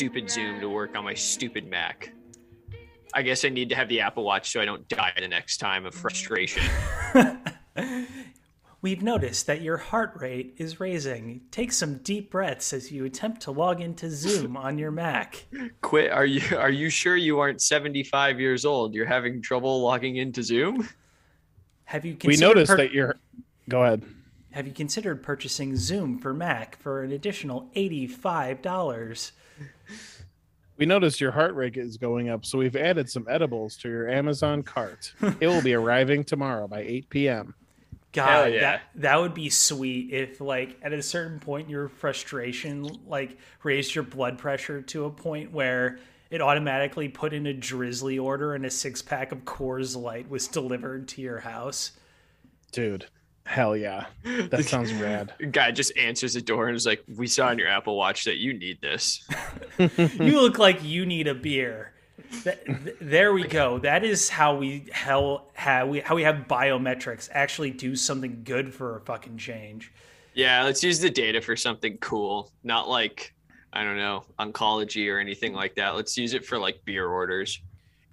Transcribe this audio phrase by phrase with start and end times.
[0.00, 2.10] stupid Zoom to work on my stupid Mac.
[3.12, 5.58] I guess I need to have the Apple Watch so I don't die the next
[5.58, 6.62] time of frustration.
[8.80, 11.42] We've noticed that your heart rate is raising.
[11.50, 15.44] Take some deep breaths as you attempt to log into Zoom on your Mac.
[15.82, 16.10] Quit.
[16.10, 18.94] Are you are you sure you aren't 75 years old?
[18.94, 20.88] You're having trouble logging into Zoom?
[21.84, 23.16] Have you We noticed pur- that you're.
[23.68, 24.02] Go ahead.
[24.52, 29.32] Have you considered purchasing Zoom for Mac for an additional $85?
[30.80, 34.08] We noticed your heart rate is going up, so we've added some edibles to your
[34.08, 35.12] Amazon cart.
[35.40, 37.54] it will be arriving tomorrow by 8 p.m.
[38.12, 38.60] God, yeah.
[38.60, 43.94] that that would be sweet if like at a certain point your frustration like raised
[43.94, 45.98] your blood pressure to a point where
[46.30, 50.48] it automatically put in a Drizly order and a six pack of Coors Light was
[50.48, 51.92] delivered to your house.
[52.72, 53.04] Dude,
[53.50, 54.06] hell yeah.
[54.22, 55.34] That sounds rad.
[55.50, 58.36] Guy just answers the door and is like, "We saw on your Apple Watch that
[58.36, 59.28] you need this."
[59.78, 61.92] you look like you need a beer.
[62.44, 63.78] Th- th- there we go.
[63.80, 68.72] That is how we how how we how we have biometrics actually do something good
[68.72, 69.92] for a fucking change.
[70.34, 73.34] Yeah, let's use the data for something cool, not like
[73.72, 75.96] I don't know oncology or anything like that.
[75.96, 77.60] Let's use it for like beer orders.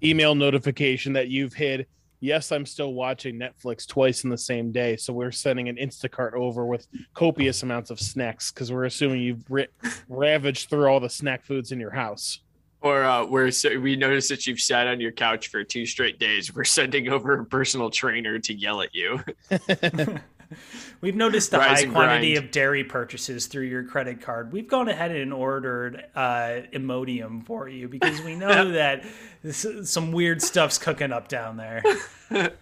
[0.03, 1.85] Email notification that you've hid.
[2.19, 4.97] Yes, I'm still watching Netflix twice in the same day.
[4.97, 9.43] So we're sending an Instacart over with copious amounts of snacks because we're assuming you've
[9.49, 9.67] ri-
[10.09, 12.39] ravaged through all the snack foods in your house.
[12.81, 16.19] Or uh, we're so we noticed that you've sat on your couch for two straight
[16.19, 16.53] days.
[16.53, 19.19] We're sending over a personal trainer to yell at you.
[21.01, 22.45] We've noticed the Rise high quantity grind.
[22.45, 24.51] of dairy purchases through your credit card.
[24.51, 29.05] We've gone ahead and ordered uh, Imodium for you because we know that
[29.43, 31.83] this, some weird stuff's cooking up down there.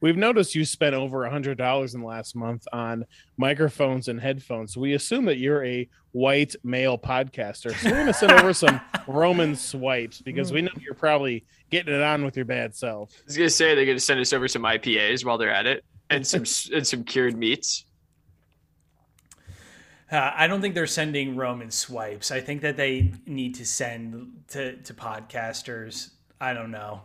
[0.00, 4.20] We've noticed you spent over a hundred dollars in the last month on microphones and
[4.20, 4.76] headphones.
[4.76, 7.72] We assume that you're a white male podcaster.
[7.72, 12.02] So we're gonna send over some Roman swipes because we know you're probably getting it
[12.02, 13.12] on with your bad self.
[13.12, 15.84] I was gonna say they're gonna send us over some IPAs while they're at it,
[16.14, 17.84] and some and some cured meats.
[20.10, 22.30] Uh, I don't think they're sending Roman swipes.
[22.30, 26.10] I think that they need to send to, to podcasters.
[26.38, 27.00] I don't know,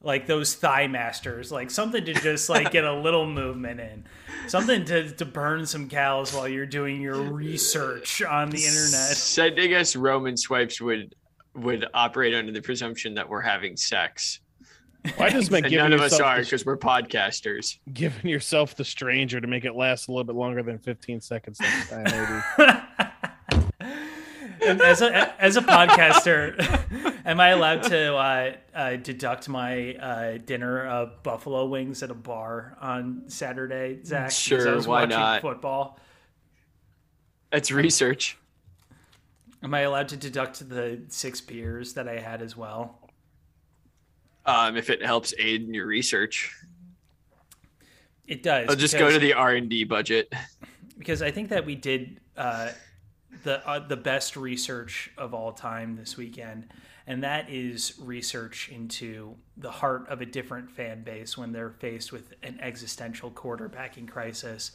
[0.00, 4.04] like those thigh masters, like something to just like get a little movement in,
[4.48, 9.16] something to, to burn some cows while you're doing your research on the internet.
[9.16, 11.14] Sending guess Roman swipes would
[11.54, 14.40] would operate under the presumption that we're having sex.
[15.16, 17.78] Why does make And giving none of us are because we're podcasters.
[17.92, 21.58] giving yourself the stranger to make it last a little bit longer than 15 seconds
[21.60, 23.82] next time, maybe.
[24.64, 26.54] And as a as a podcaster,
[27.26, 32.14] am I allowed to uh, uh, deduct my uh, dinner of buffalo wings at a
[32.14, 34.28] bar on Saturday, Zach?
[34.28, 35.42] because I Sure, was why not?
[35.42, 35.98] Football.
[37.50, 38.38] That's research.
[39.64, 43.01] Am I allowed to deduct the six beers that I had as well?
[44.44, 46.52] Um, if it helps aid in your research,
[48.26, 48.68] It does.
[48.68, 50.32] I'll just go to the R and D budget.
[50.98, 52.70] because I think that we did uh,
[53.44, 56.68] the uh, the best research of all time this weekend,
[57.06, 62.12] and that is research into the heart of a different fan base when they're faced
[62.12, 64.72] with an existential quarterbacking crisis.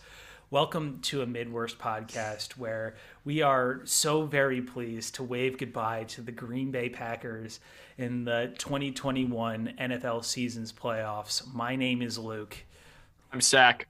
[0.50, 2.96] Welcome to a Midworst podcast where
[3.26, 7.59] we are so very pleased to wave goodbye to the Green Bay Packers
[7.97, 11.53] in the 2021 NFL season's playoffs.
[11.53, 12.55] My name is Luke.
[13.34, 13.90] I'm Zach.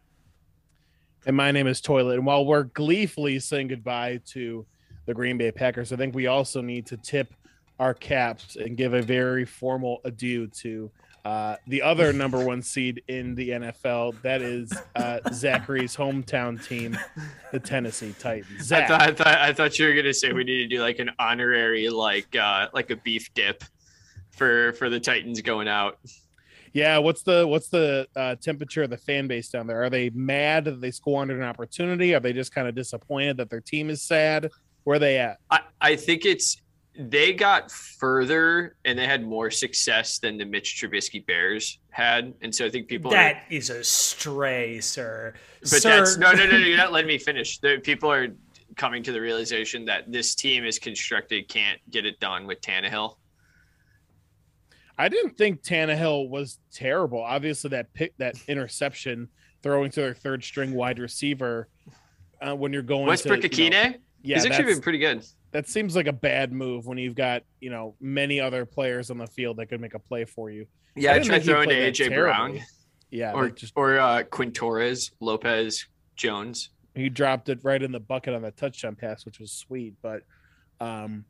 [1.27, 2.15] And my name is Toilet.
[2.15, 4.65] And while we're gleefully saying goodbye to
[5.05, 7.35] the Green Bay Packers, I think we also need to tip
[7.79, 10.89] our caps and give a very formal adieu to
[11.27, 14.21] uh, the other number one seed in the NFL.
[14.21, 16.97] That is uh, Zachary's hometown team,
[17.51, 18.71] the Tennessee Titans.
[18.71, 20.99] I thought, I thought I thought you were gonna say we need to do like
[20.99, 23.61] an honorary like uh like a beef dip
[24.31, 25.99] for for the Titans going out.
[26.71, 29.83] yeah, what's the what's the uh, temperature of the fan base down there?
[29.83, 32.15] Are they mad that they squandered an opportunity?
[32.15, 34.49] Are they just kind of disappointed that their team is sad?
[34.85, 35.39] Where are they at?
[35.51, 36.61] I, I think it's
[36.97, 42.53] they got further and they had more success than the Mitch Trubisky Bears had, and
[42.53, 45.33] so I think people are That is a stray, sir.
[45.61, 46.57] But sir, that's no, no, no, no.
[46.57, 47.59] You're not letting me finish.
[47.59, 48.29] The people are
[48.75, 53.15] coming to the realization that this team is constructed can't get it done with Tannehill.
[54.97, 57.21] I didn't think Tannehill was terrible.
[57.21, 59.29] Obviously, that pick, that interception,
[59.61, 61.69] throwing to their third string wide receiver,
[62.41, 65.23] uh, when you're going Westbrook to, you know- yeah, he's actually been pretty good.
[65.51, 69.17] That seems like a bad move when you've got you know many other players on
[69.17, 70.65] the field that could make a play for you.
[70.95, 72.59] Yeah, I didn't tried think he throwing to AJ Brown.
[73.11, 75.85] Yeah, or just or uh, Quintorris, Lopez,
[76.15, 76.69] Jones.
[76.95, 79.93] he dropped it right in the bucket on the touchdown pass, which was sweet.
[80.01, 80.23] But
[80.81, 81.23] um,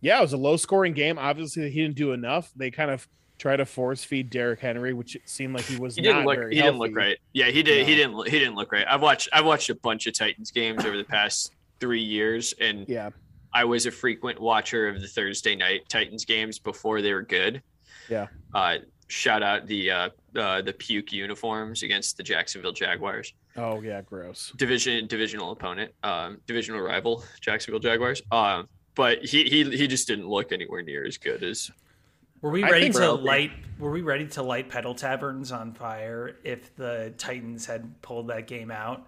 [0.00, 1.18] yeah, it was a low scoring game.
[1.18, 2.50] Obviously, he didn't do enough.
[2.56, 3.06] They kind of
[3.38, 6.26] tried to force feed Derrick Henry, which it seemed like he was He didn't not
[6.26, 6.36] look.
[6.38, 7.08] very He didn't look healthy.
[7.10, 7.18] right.
[7.32, 7.86] Yeah, he did.
[7.86, 8.28] He didn't.
[8.28, 8.86] He didn't look right.
[8.88, 9.28] I've watched.
[9.32, 13.10] I've watched a bunch of Titans games over the past three years, and Yeah,
[13.54, 17.62] I was a frequent watcher of the Thursday night Titans games before they were good.
[18.08, 18.28] Yeah.
[18.54, 18.78] Uh,
[19.08, 24.52] shout out the uh, uh, the puke uniforms against the Jacksonville Jaguars, oh yeah, gross.
[24.56, 28.22] division divisional opponent, um, divisional rival Jacksonville Jaguars.
[28.32, 31.70] Um, but he he he just didn't look anywhere near as good as.
[32.40, 33.52] Were we ready to we're- light?
[33.78, 38.46] Were we ready to light pedal taverns on fire if the Titans had pulled that
[38.46, 39.06] game out?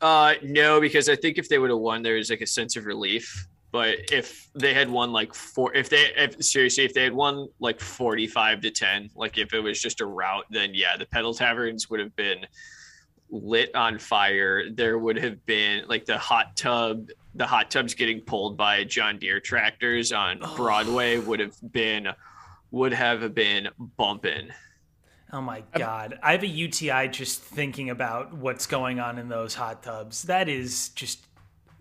[0.00, 2.76] Uh, no, because I think if they would have won, there was like a sense
[2.76, 3.46] of relief.
[3.72, 7.48] But if they had won like four, if they, if seriously, if they had won
[7.60, 11.34] like forty-five to ten, like if it was just a rout, then yeah, the pedal
[11.34, 12.46] taverns would have been
[13.28, 14.70] lit on fire.
[14.70, 19.18] There would have been like the hot tub, the hot tubs getting pulled by John
[19.18, 20.56] Deere tractors on Oh.
[20.56, 22.08] Broadway would have been,
[22.70, 24.50] would have been bumping.
[25.32, 26.18] Oh my god!
[26.22, 30.22] I have a UTI just thinking about what's going on in those hot tubs.
[30.22, 31.26] That is just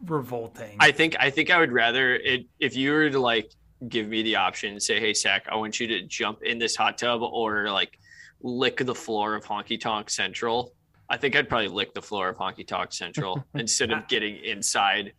[0.06, 0.78] revolting.
[0.80, 3.52] I think I think I would rather it if you were to like
[3.88, 6.76] give me the option, and say, hey Zach, I want you to jump in this
[6.76, 8.00] hot tub or like
[8.42, 10.74] lick the floor of Honky Tonk Central.
[11.10, 15.14] I think I'd probably lick the floor of Honky Tonk Central instead of getting inside,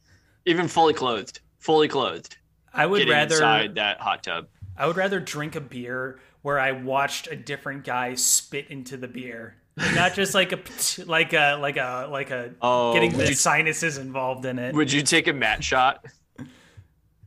[0.47, 2.39] even fully clothed, fully clothed,
[2.75, 4.47] I would rather inside that hot tub.
[4.77, 9.09] I would rather drink a beer where I watched a different guy spit into the
[9.09, 10.61] beer, not just like a
[11.05, 14.73] like a like a like a Oh, getting the you, sinuses involved in it.
[14.73, 16.05] would you take a mat shot?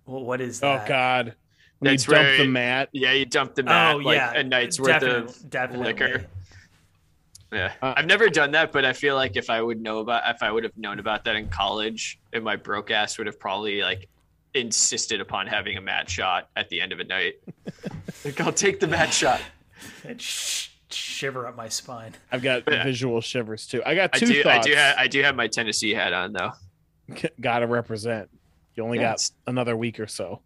[0.05, 0.85] well, what is that?
[0.85, 0.87] Oh?
[0.87, 1.35] God,
[1.79, 2.89] when That's you dump where the mat.
[2.93, 5.85] Yeah, you dump the mat Oh like yeah, a night's worth definitely, of definitely.
[5.87, 6.25] liquor.
[7.51, 10.23] Yeah, Uh, I've never done that, but I feel like if I would know about,
[10.35, 13.39] if I would have known about that in college, and my broke ass would have
[13.39, 14.07] probably like
[14.53, 17.35] insisted upon having a mat shot at the end of a night.
[18.25, 19.41] like, I'll take the mat shot.
[20.03, 22.13] It sh- shiver up my spine.
[22.31, 22.83] I've got Yeah.
[22.83, 23.81] visual shivers too.
[23.85, 24.67] I got I two do, I thoughts.
[24.67, 26.51] do, have, I do have my Tennessee hat on though.
[27.39, 28.29] Gotta represent.
[28.75, 30.41] You only Yeah, got another week or so.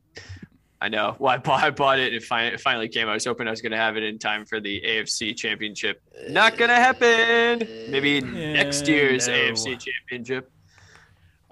[0.82, 1.16] I know.
[1.18, 2.12] Well, I bought, I bought it.
[2.14, 3.08] and finally, it finally came.
[3.08, 6.02] I was hoping I was going to have it in time for the AFC Championship.
[6.30, 7.60] Not going to happen.
[7.90, 9.34] Maybe uh, next year's no.
[9.34, 10.52] AFC Championship.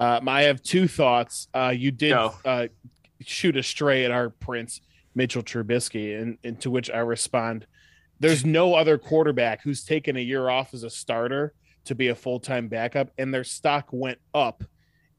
[0.01, 1.47] Um, I have two thoughts.
[1.53, 2.33] Uh, you did Go.
[2.43, 2.67] uh,
[3.19, 4.81] shoot a stray at our prince
[5.13, 7.67] Mitchell Trubisky, and, and to which I respond,
[8.19, 11.53] "There's no other quarterback who's taken a year off as a starter
[11.85, 14.63] to be a full time backup, and their stock went up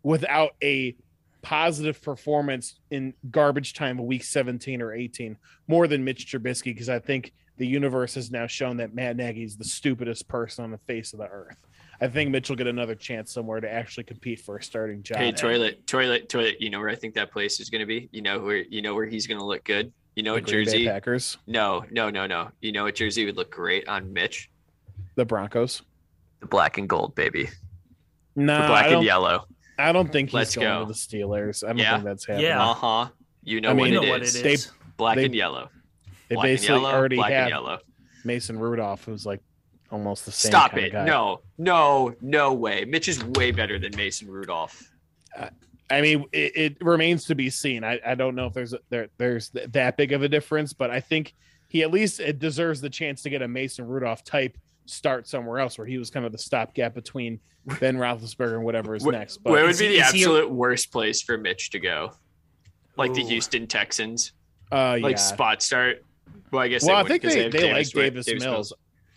[0.02, 0.96] without a
[1.42, 5.36] positive performance in garbage time of week 17 or 18
[5.68, 9.44] more than Mitch Trubisky because I think the universe has now shown that Matt Nagy
[9.44, 11.56] is the stupidest person on the face of the earth.
[12.02, 15.18] I think Mitch will get another chance somewhere to actually compete for a starting job.
[15.18, 16.60] Hey, toilet, toilet, toilet.
[16.60, 18.08] You know where I think that place is going to be.
[18.12, 19.92] You know where you know where he's going to look good.
[20.16, 20.86] You know The what Green Bay jersey?
[20.86, 22.50] Packers, No, no, no, no.
[22.60, 24.50] You know what jersey would look great on Mitch?
[25.14, 25.82] the Broncos.
[26.40, 27.48] The black and gold, baby.
[28.34, 29.46] No, The black I and don't, yellow.
[29.78, 30.80] I don't think he's Let's going go.
[30.80, 31.62] to the Steelers.
[31.64, 31.92] I don't Yeah.
[31.94, 32.46] think that's happening.
[32.46, 32.62] Yeah.
[32.70, 33.08] Uh huh.
[33.44, 34.34] You know I what mean- You know it what it is.
[34.36, 34.42] is.
[34.42, 35.70] They- Black They- and yellow.
[36.28, 36.90] They black and basically yellow.
[36.94, 37.78] already black and have yellow.
[38.24, 39.40] Mason Rudolph, who's like
[39.92, 40.50] almost the same.
[40.50, 40.86] Stop kind it.
[40.88, 41.04] Of guy.
[41.04, 42.84] No, no, no way.
[42.84, 44.88] Mitch is way better than Mason Rudolph.
[45.90, 47.84] I mean, it, it remains to be seen.
[47.84, 50.90] I, I don't know if there's there there's th- that big of a difference, but
[50.90, 51.34] I think
[51.68, 54.56] he at least it deserves the chance to get a Mason Rudolph type
[54.86, 57.38] start somewhere else, where he was kind of the stopgap between
[57.80, 59.40] Ben Roethlisberger and whatever is Wh- next.
[59.42, 62.12] Where But would be the is he a- absolute worst place for Mitch to go?
[62.96, 64.32] Like the Houston Texans,
[64.70, 65.22] uh, like yeah.
[65.22, 66.04] spot start.
[66.50, 66.84] Well, I guess.
[66.86, 68.72] well, I wouldn't they, they like Wade- Davis, Mills.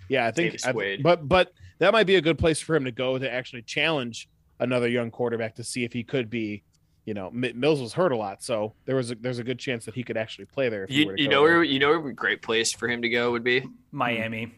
[0.09, 2.91] Yeah, I think, I- but but that might be a good place for him to
[2.91, 6.63] go to actually challenge another young quarterback to see if he could be.
[7.05, 9.59] You know, Mi- Mills was hurt a lot, so there was a, there's a good
[9.59, 10.85] chance that he could actually play there.
[10.85, 11.55] If You, you know there.
[11.57, 13.63] where you know where a great place for him to go would be.
[13.91, 14.53] Miami.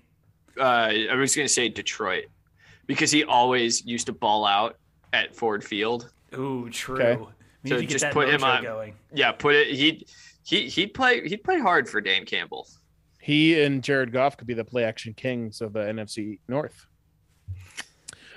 [0.58, 2.26] Uh, I was going to say Detroit
[2.86, 4.78] because he always used to ball out
[5.12, 6.10] at Ford Field.
[6.38, 6.96] Ooh, true.
[6.96, 7.16] Okay.
[7.18, 7.30] So
[7.64, 8.94] need to get just put him on- going.
[9.14, 9.68] Yeah, put it.
[9.76, 10.08] He
[10.46, 12.66] he he'd play he'd play hard for Dan Campbell.
[13.28, 16.86] He and Jared Goff could be the play action kings of the NFC North.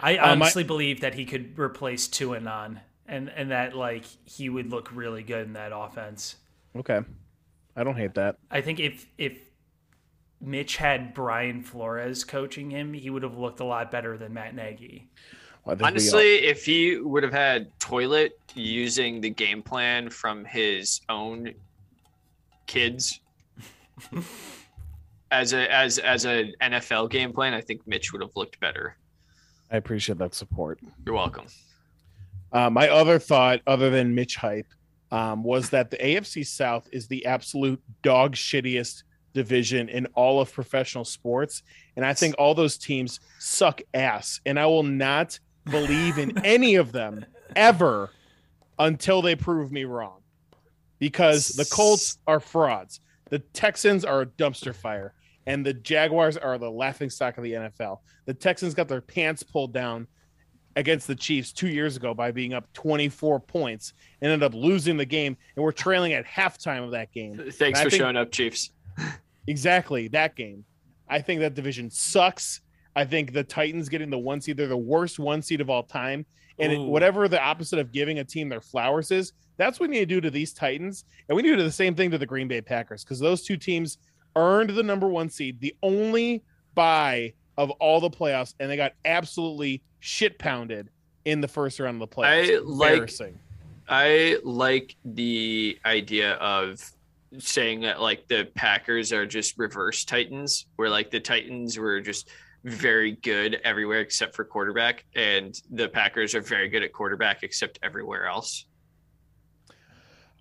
[0.01, 4.49] I Um, I- honestly believe that he could replace Tuanon, and and that like he
[4.49, 6.35] would look really good in that offense.
[6.75, 7.03] Okay.
[7.77, 8.39] I don't hate that.
[8.51, 9.39] I think if if
[10.41, 14.57] Mitch had Brian Flores coaching him, he would have looked a lot better than Matt
[14.57, 15.09] Nagy.
[15.67, 20.11] I think we all- Honestly, if he would have had Toilet using the game plan
[20.11, 21.55] from his own
[22.67, 23.21] kids
[25.31, 28.97] as a as as an NFL game plan, I think Mitch would have looked better.
[29.71, 30.81] I appreciate that support.
[31.07, 31.47] You're welcome.
[32.53, 34.67] Uh, my other thought, other than Mitch hype,
[35.13, 40.53] um, was that the AFC South is the absolute dog shittiest division in all of
[40.53, 41.63] professional sports.
[41.97, 44.41] And I think all those teams suck ass.
[44.47, 48.11] And I will not believe in any of them ever
[48.79, 50.19] until they prove me wrong.
[50.99, 53.01] Because the Colts are frauds.
[53.31, 55.15] The Texans are a dumpster fire.
[55.51, 57.99] And the Jaguars are the laughing stock of the NFL.
[58.27, 60.07] The Texans got their pants pulled down
[60.77, 64.97] against the Chiefs two years ago by being up 24 points and ended up losing
[64.97, 65.37] the game.
[65.57, 67.37] And we're trailing at halftime of that game.
[67.53, 68.71] Thanks for think- showing up, Chiefs.
[69.47, 70.65] Exactly that game.
[71.09, 72.61] I think that division sucks.
[72.95, 75.83] I think the Titans getting the one seed, they're the worst one seed of all
[75.83, 76.25] time.
[76.61, 79.97] And it, whatever the opposite of giving a team their flowers is, that's what we
[79.97, 81.05] need to do to these Titans.
[81.29, 83.43] And we need to do the same thing to the Green Bay Packers because those
[83.43, 83.99] two teams
[84.37, 86.43] earned the number one seed, the only
[86.75, 90.89] buy of all the playoffs, and they got absolutely shit pounded
[91.25, 92.27] in the first round of the playoffs.
[92.51, 92.93] I like-
[93.89, 96.81] I like the idea of
[97.39, 102.29] saying that like the Packers are just reverse Titans, where like the Titans were just
[102.65, 107.79] very good everywhere except for quarterback, and the Packers are very good at quarterback except
[107.83, 108.67] everywhere else.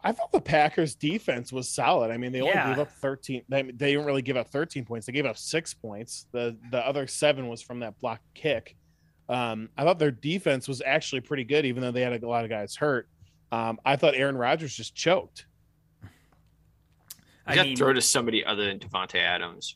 [0.01, 2.10] I thought the Packers defense was solid.
[2.10, 2.70] I mean, they only Yeah.
[2.70, 3.44] gave up 13.
[3.50, 5.06] They, they didn't really give up 13 points.
[5.06, 6.27] They gave up six points.
[6.32, 8.75] The the other seven was from that block kick.
[9.27, 12.44] Um, I thought their defense was actually pretty good, even though they had a lot
[12.46, 13.08] of guys hurt.
[13.51, 15.46] Um, I thought Aaron Rodgers just choked.
[17.46, 19.75] I I got mean, to throw to somebody other than Davante Adams.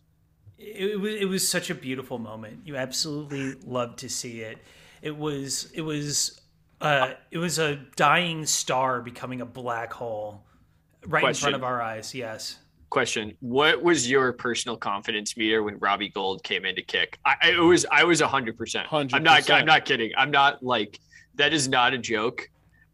[0.58, 2.62] it, it was it was such a beautiful moment.
[2.66, 4.58] You absolutely loved to see it.
[5.02, 6.40] It was it was
[6.84, 10.44] uh it was a dying star becoming a black hole
[11.08, 12.14] right in front of our eyes.
[12.14, 12.60] Yes.
[12.90, 17.18] Question: What was your personal confidence meter when Robbie Gould came in to kick?
[17.26, 18.88] I, I it was I was hundred percent.
[18.92, 20.12] I'm not I'm not kidding.
[20.16, 21.00] I'm not like
[21.36, 22.48] that is not a joke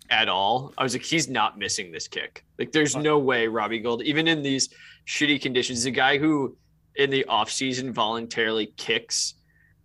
[0.10, 0.74] at all.
[0.77, 2.46] I was like, he's not missing this kick.
[2.58, 4.69] Like, there's no way Robbie Gould, even in these
[5.08, 6.58] shitty conditions, the guy who
[6.96, 9.36] in the offseason voluntarily kicks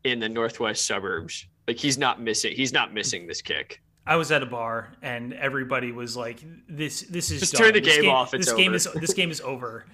[0.04, 2.54] in the northwest suburbs, like he's not missing.
[2.54, 3.80] He's not missing this kick.
[4.06, 7.62] I was at a bar and everybody was like, "This, this is Just done.
[7.62, 9.87] turn the This game off, it's this game over." is this game is over."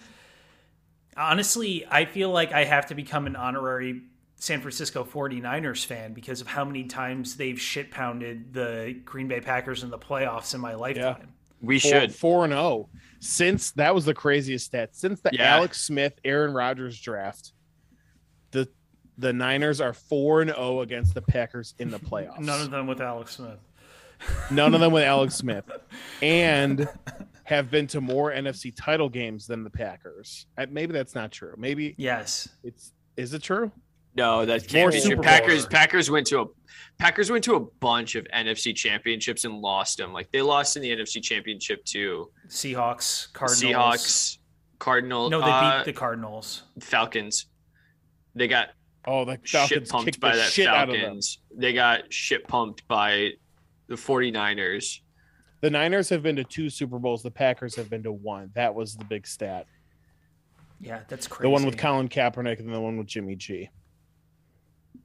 [1.16, 4.02] Honestly, I feel like I have to become an honorary
[4.36, 9.40] San Francisco 49ers fan because of how many times they've shit pounded the Green Bay
[9.40, 11.28] Packers in the playoffs in my lifetime.
[11.60, 12.14] We Four, should.
[12.14, 12.88] four and zero
[13.18, 15.56] since that was the craziest stat since the Yeah.
[15.56, 17.52] Alex Smith Aaron Rodgers draft.
[18.52, 18.66] The
[19.18, 22.38] the Niners are four and zero against the Packers in the playoffs.
[22.40, 23.58] None of them with Alex Smith.
[24.50, 25.64] None of them with Alex Smith,
[26.22, 26.88] and
[27.44, 30.46] have been to more NFC title games than the Packers.
[30.56, 31.54] Uh, Maybe that's not true.
[31.58, 32.48] Maybe Yes.
[32.62, 33.72] it's is it true?
[34.14, 35.22] No, that More can't be true.
[35.22, 36.44] Packers Packers went to a
[36.98, 40.12] Packers went to a bunch of NFC championships and lost them.
[40.12, 43.62] Like they lost in the NFC championship to Seahawks, Cardinals.
[43.62, 44.38] Seahawks,
[44.78, 46.62] Cardinals, No, they beat uh, the Cardinals.
[46.80, 47.46] Falcons.
[48.34, 48.68] They got
[49.06, 51.00] Oh, the shit Falcons pumped by the that shit out of them.
[51.02, 51.38] Falcons.
[51.56, 53.30] They got shit pumped by
[53.90, 55.00] the 49ers.
[55.62, 57.22] The Niners have been to two Super Bowls.
[57.22, 58.50] The Packers have been to one.
[58.54, 59.66] That was the big stat.
[60.80, 61.48] Yeah, that's crazy.
[61.48, 63.68] The one with Colin Kaepernick and the one with Jimmy G.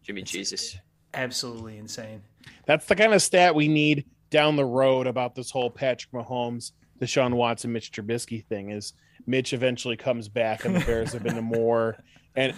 [0.04, 0.78] Jimmy Jesus.
[1.16, 2.22] Absolutely insane.
[2.68, 6.72] That's the kind of stat we need down the road about this whole Patrick Mahomes,
[7.02, 8.70] Deshaun Watson, Mitch Trubisky thing.
[8.70, 8.94] Is
[9.26, 11.98] Mitch eventually comes back and the Bears have been to more,
[12.36, 12.54] and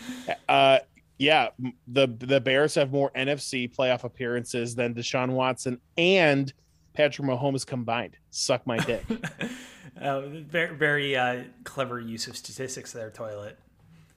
[0.50, 0.80] uh,
[1.18, 1.50] yeah,
[1.88, 6.54] the the Bears have more NFC playoff appearances than Deshaun Watson and
[6.94, 8.18] Patrick Mahomes combined.
[8.30, 9.04] Suck my dick.
[10.02, 13.58] uh, very very uh, clever use of statistics there, toilet.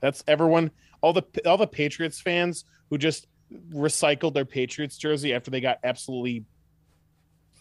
[0.00, 0.70] That's everyone.
[1.00, 3.26] All the all the Patriots fans who just
[3.72, 6.44] recycled their Patriots jersey after they got absolutely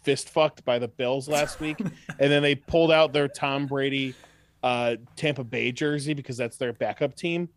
[0.03, 1.79] fist fucked by the Bills last week,
[2.19, 4.15] and then they pulled out their Tom Brady
[4.63, 7.50] uh, Tampa Bay jersey because that's their backup team,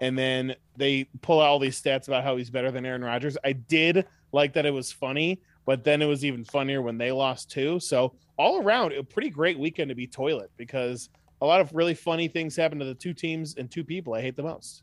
[0.00, 3.36] and then they pull out all these stats about how he's better than Aaron Rodgers.
[3.44, 7.12] I did like that it was funny, but then it was even funnier when they
[7.12, 7.80] lost too.
[7.80, 11.08] So all around, a pretty great weekend to be toilet because
[11.40, 14.22] a lot of really funny things happened to the two teams and two people I
[14.22, 14.82] hate the most.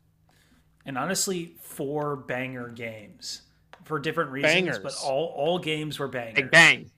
[0.84, 3.42] And honestly, four banger games
[3.84, 4.78] for different reasons, Bangers.
[4.78, 6.34] but all all games were bangers.
[6.34, 6.90] Big bang.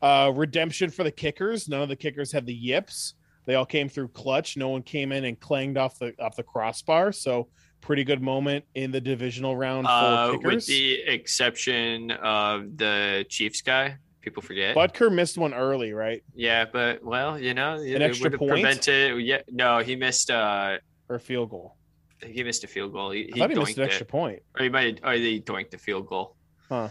[0.00, 1.68] Uh, redemption for the kickers.
[1.68, 3.14] None of the kickers had the yips.
[3.46, 4.56] They all came through clutch.
[4.56, 7.12] No one came in and clanged off the off the crossbar.
[7.12, 7.48] So
[7.80, 13.60] pretty good moment in the divisional round for Uh, with the exception of the Chiefs
[13.60, 13.96] guy.
[14.22, 14.74] People forget.
[14.74, 16.22] Butker missed one early, right?
[16.34, 18.50] yeah, but well, you know, it extra would have point?
[18.52, 19.20] prevented.
[19.22, 20.30] Yeah, no, he missed.
[20.30, 20.78] Uh,
[21.10, 21.76] Or a field goal.
[22.26, 23.10] he missed a field goal.
[23.10, 24.42] He, he he missed an extra it, point.
[24.58, 26.36] or he might, or he doinked the field goal.
[26.70, 26.88] Huh.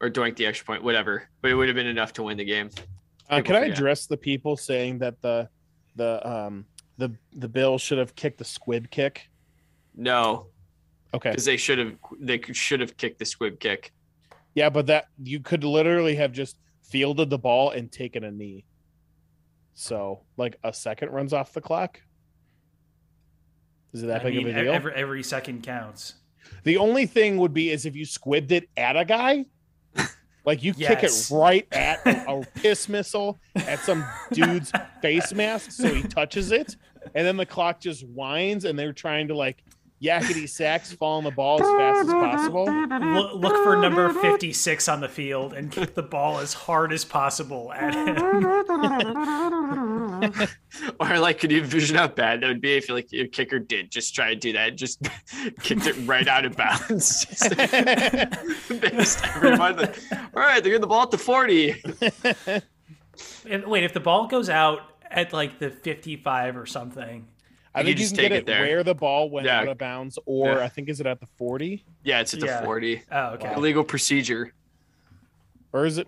[0.00, 1.28] or doink the extra point, whatever.
[1.40, 2.70] But it would have been enough to win the game.
[3.28, 5.48] Uh, can I address the people saying that the
[5.96, 6.66] the um
[6.98, 9.28] the the Bills should have kicked the squib kick?
[9.94, 10.46] No,
[11.14, 11.30] Okay.
[11.30, 13.92] because they should have they should have kicked the squib kick.
[14.54, 18.64] Yeah, but that you could literally have just fielded the ball and taken a knee.
[19.74, 22.00] So, like a second runs off the clock.
[23.94, 24.72] Is it that I big mean, of a deal?
[24.72, 26.14] every every second counts.
[26.64, 29.44] the only thing would be is if you squibbed it at a guy,
[30.44, 35.70] like you kick it right at a, a piss missile at some dude's face mask,
[35.72, 36.76] so he touches it,
[37.14, 39.62] and then the clock just winds, and they're trying to like
[40.02, 42.64] Yakety Sax fall on the ball as fast as possible.
[42.64, 46.92] Look, look for number fifty six on the field and kick the ball as hard
[46.92, 48.16] as possible at him.
[51.00, 53.90] or like, could you envision how bad that would be if like your kicker did
[53.90, 55.02] just try to do that, just
[55.62, 57.26] kicked it right out of bounds?
[57.26, 57.52] just
[59.36, 61.82] everyone, like, all right, they're getting the ball at the forty.
[63.48, 67.26] And wait, if the ball goes out at like the fifty-five or something,
[67.74, 69.60] I you think you can get it, where the ball went yeah.
[69.60, 70.64] out of bounds, or yeah.
[70.64, 71.84] I think is it at the forty?
[72.04, 72.64] Yeah, it's at the yeah.
[72.64, 73.02] forty.
[73.10, 73.48] Oh, okay.
[73.48, 73.56] Wow.
[73.56, 74.52] Illegal procedure.
[75.72, 76.06] Or is it?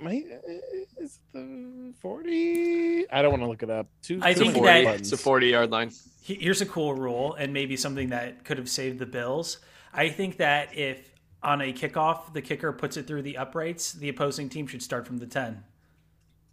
[1.35, 5.17] 40 i don't want to look it up two i think 40 that it's a
[5.17, 5.91] 40 yard line
[6.23, 9.59] here's a cool rule and maybe something that could have saved the bills
[9.93, 11.11] i think that if
[11.43, 15.07] on a kickoff the kicker puts it through the uprights the opposing team should start
[15.07, 15.63] from the 10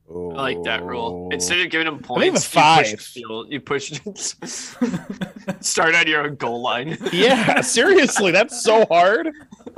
[0.10, 0.32] oh.
[0.32, 1.29] I like that rule.
[1.32, 2.88] Instead of giving them points, five.
[3.15, 4.32] you push, you push
[5.62, 6.97] start on your own goal line.
[7.13, 9.32] yeah, seriously, that's so hard.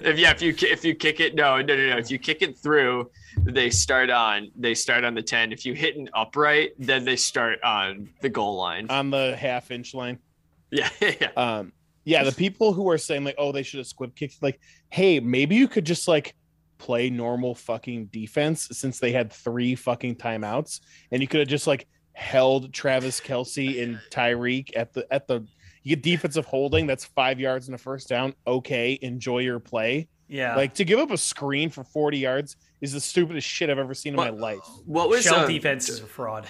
[0.00, 1.96] if yeah, if you if you kick it, no, no, no, no.
[1.96, 3.10] If you kick it through,
[3.46, 5.52] they start on they start on the ten.
[5.52, 8.86] If you hit an upright, then they start on the goal line.
[8.90, 10.18] on the half inch line.
[10.70, 11.30] yeah, yeah.
[11.36, 11.72] Um,
[12.04, 15.18] yeah, the people who are saying like, oh, they should have squib kicked, like, hey,
[15.18, 16.34] maybe you could just like
[16.78, 20.80] play normal fucking defense since they had three fucking timeouts,
[21.10, 25.46] and you could have just like held Travis Kelce and Tyreek at the at the
[25.82, 28.34] you get defensive holding that's five yards in the first down.
[28.46, 30.08] Okay, enjoy your play.
[30.28, 33.78] Yeah, Like to give up a screen for 40 yards is the stupidest shit I've
[33.78, 34.60] ever seen in my life.
[34.84, 36.46] What was shell uh, defense is a fraud.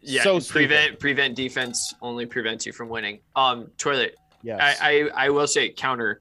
[0.00, 0.52] Yeah, So stupid.
[0.68, 3.20] prevent prevent defense only prevents you from winning.
[3.36, 4.16] Um, toilet.
[4.42, 6.20] Yeah, I, I I will say counter.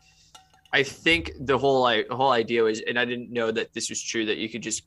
[0.74, 4.02] I think the whole I, whole idea was, and I didn't know that this was
[4.02, 4.84] true that you could just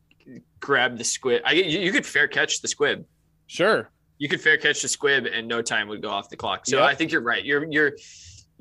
[0.58, 1.42] grab the squid.
[1.44, 3.04] I you, you could fair catch the squib.
[3.46, 3.90] sure.
[4.18, 6.66] You could fair catch the squib, and no time would go off the clock.
[6.66, 6.86] So Yep.
[6.86, 7.42] I think you're right.
[7.42, 7.92] You're you're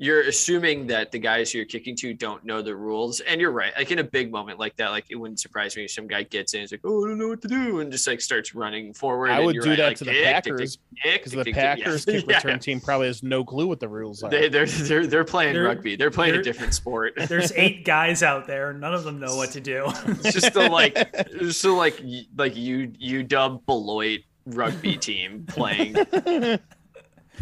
[0.02, 3.70] you're assuming that the guys you're kicking to don't know the rules, and you're right.
[3.76, 6.22] Like in a big moment like that, like it wouldn't surprise me if some guy
[6.22, 8.22] gets in, and is like, "Oh, I don't know what to do," and just like
[8.22, 9.28] starts running forward.
[9.30, 11.32] I and would you're do right, that like, to the kick, Packers tick, tick, because
[11.32, 11.62] the tick, tick.
[11.62, 12.36] Packers kick Yeah.
[12.36, 14.30] return team probably has no clue what the rules are.
[14.30, 15.96] They, they're they're they're playing They're- rugby.
[15.96, 17.12] They're playing they're- a different sport.
[17.28, 18.72] There's eight guys out there.
[18.72, 19.84] None of them know what to do.
[20.06, 22.00] It's just the like, it's the like
[22.38, 25.94] like you you dub Beloit rugby team playing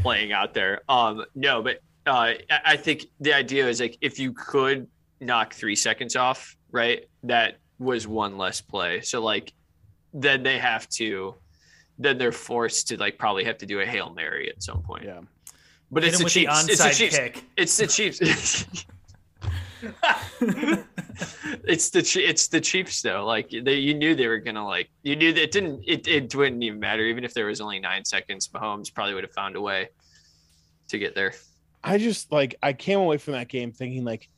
[0.03, 0.81] playing out there.
[0.88, 4.87] Um, no, but uh, I- think the idea is like if you could
[5.21, 7.05] knock three seconds off, right?
[7.23, 9.01] That was one less play.
[9.01, 9.53] So like,
[10.12, 11.35] then they have to,
[11.99, 15.05] then they're forced to like probably have to do a hail mary at some point.
[15.05, 15.21] yeah.
[15.90, 16.68] But Hit it's the with the Chiefs.
[16.68, 17.16] It's the Chiefs.
[17.16, 17.44] kick.
[17.57, 18.66] It's the Chiefs.
[21.64, 23.25] it's the it's the Chiefs though.
[23.25, 26.35] Like they, you knew they were gonna like you knew that it didn't it, it
[26.35, 28.49] wouldn't even matter even if there was only nine seconds.
[28.49, 29.88] Mahomes probably would have found a way
[30.88, 31.33] to get there.
[31.88, 34.29] I just like I came away from that game thinking like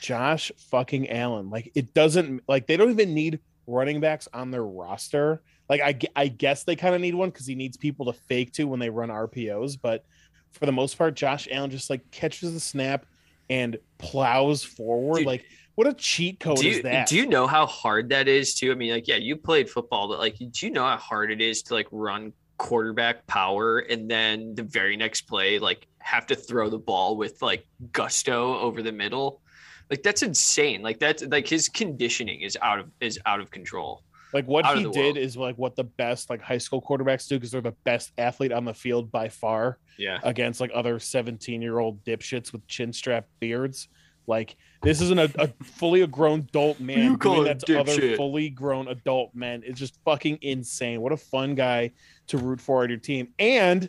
[0.00, 1.48] Josh fucking Allen.
[1.48, 5.42] Like it doesn't like they don't even need running backs on their roster.
[5.68, 8.52] Like I, I guess they kind of need one because he needs people to fake
[8.54, 9.78] to when they run RPOs.
[9.80, 10.04] But
[10.52, 13.06] for the most part, Josh Allen just like catches the snap
[13.48, 15.18] and plows forward.
[15.18, 17.08] Dude, like what a cheat code do is that?
[17.08, 18.70] do you know how hard that is too?
[18.70, 21.40] I mean, like yeah, you played football, but like do you know how hard it
[21.40, 26.34] is to like run quarterback power and then the very next play like have to
[26.36, 29.42] throw the ball with like gusto over the middle?
[29.90, 30.82] Like that's insane.
[30.82, 34.02] Like that's like his conditioning is out of is out of control.
[34.32, 35.16] Like what out he did world.
[35.18, 38.52] is like what the best like high school quarterbacks do because they're the best athlete
[38.52, 40.18] on the field by far Yeah.
[40.24, 43.88] against like other 17 year old dipshits with chin strap beards.
[44.26, 47.66] Like this isn't a, a fully a grown adult man You call doing him that
[47.66, 48.16] to other dipshit.
[48.16, 49.62] fully grown adult men.
[49.64, 51.00] It's just fucking insane.
[51.00, 51.92] What a fun guy
[52.28, 53.28] to root for on your team.
[53.38, 53.88] And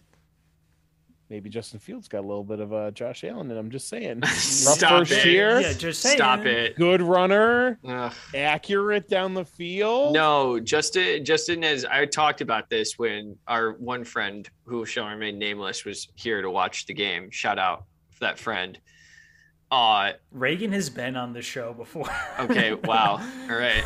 [1.29, 4.19] maybe Justin Fields got a little bit of uh, Josh Allen, and I'm just saying.
[4.21, 5.25] Rough Stop first it.
[5.25, 6.15] year, Yeah, just saying.
[6.17, 6.75] Stop it.
[6.77, 8.13] good runner, Ugh.
[8.33, 10.13] accurate down the field.
[10.13, 11.25] No, Justin.
[11.25, 16.07] Justin as I talked about this when our one friend, who shall remain nameless, was
[16.15, 17.29] here to watch the game.
[17.29, 18.79] Shout out for that friend.
[19.69, 22.09] Uh Reagan has been on the show before.
[22.39, 23.19] okay, wow.
[23.49, 23.83] All right.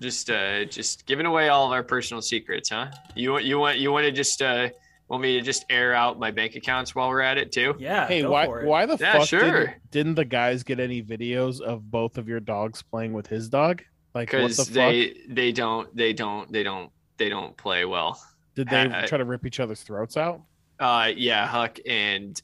[0.00, 2.88] Just uh just giving away all of our personal secrets, huh?
[3.14, 4.70] You want you want you want to just uh
[5.08, 7.74] want me to just air out my bank accounts while we're at it too?
[7.78, 8.08] Yeah.
[8.08, 9.40] Hey, why why the Yeah, fuck sure.
[9.66, 13.48] didn't, didn't the guys get any videos of both of your dogs playing with his
[13.48, 13.82] dog?
[14.14, 14.72] Like what Because the fuck?
[14.74, 18.20] they they don't they don't they don't they don't play well.
[18.56, 20.40] Did they uh, try to rip each other's throats out?
[20.80, 22.40] Uh yeah, Huck and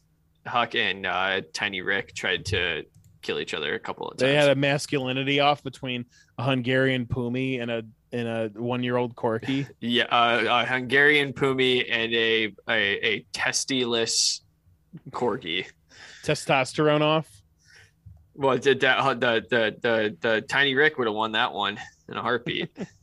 [0.47, 2.85] Huck and uh Tiny Rick tried to
[3.23, 4.29] kill each other a couple of times.
[4.29, 6.07] They had a masculinity off between
[6.39, 9.67] a Hungarian Pumi and a and a one year old Corky.
[9.81, 14.41] Yeah, uh, a Hungarian Pumi and a a, a testiless
[15.11, 15.67] corgi.
[16.25, 17.43] Testosterone off.
[18.35, 22.71] Well, the the the, the tiny Rick would have won that one in a heartbeat.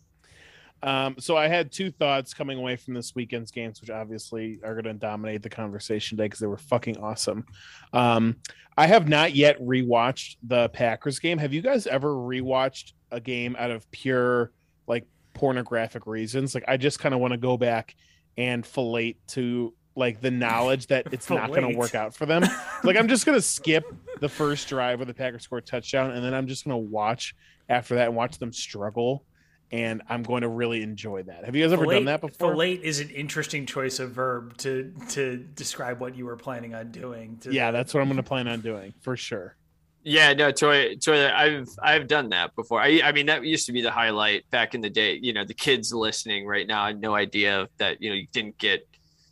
[0.87, 4.73] Um, so I had two thoughts coming away from this weekend's games, which obviously are
[4.73, 7.45] going to dominate the conversation today because they were fucking awesome.
[7.91, 8.37] Um,
[8.77, 11.39] I have not yet rewatched the Packers game.
[11.39, 14.53] Have you guys ever rewatched a game out of pure
[14.87, 16.55] like pornographic reasons?
[16.55, 17.93] Like I just kind of want to go back
[18.37, 22.45] and fillet to like the knowledge that it's not going to work out for them.
[22.85, 23.83] like I'm just going to skip
[24.21, 26.89] the first drive where the Packers score a touchdown, and then I'm just going to
[26.89, 27.35] watch
[27.67, 29.25] after that and watch them struggle
[29.71, 31.43] and I'm going to really enjoy that.
[31.45, 32.51] Have you guys ever Fillet- done that before?
[32.51, 36.91] Fillet is an interesting choice of verb to to describe what you were planning on
[36.91, 37.37] doing.
[37.41, 39.55] To, Yeah, that's what I'm going to plan on doing for sure.
[40.03, 42.79] yeah, no, Toy, Toy, I've I've done that before.
[42.81, 45.19] I I mean that used to be the highlight back in the day.
[45.21, 48.57] You know, the kids listening right now had no idea that you know you didn't
[48.57, 48.87] get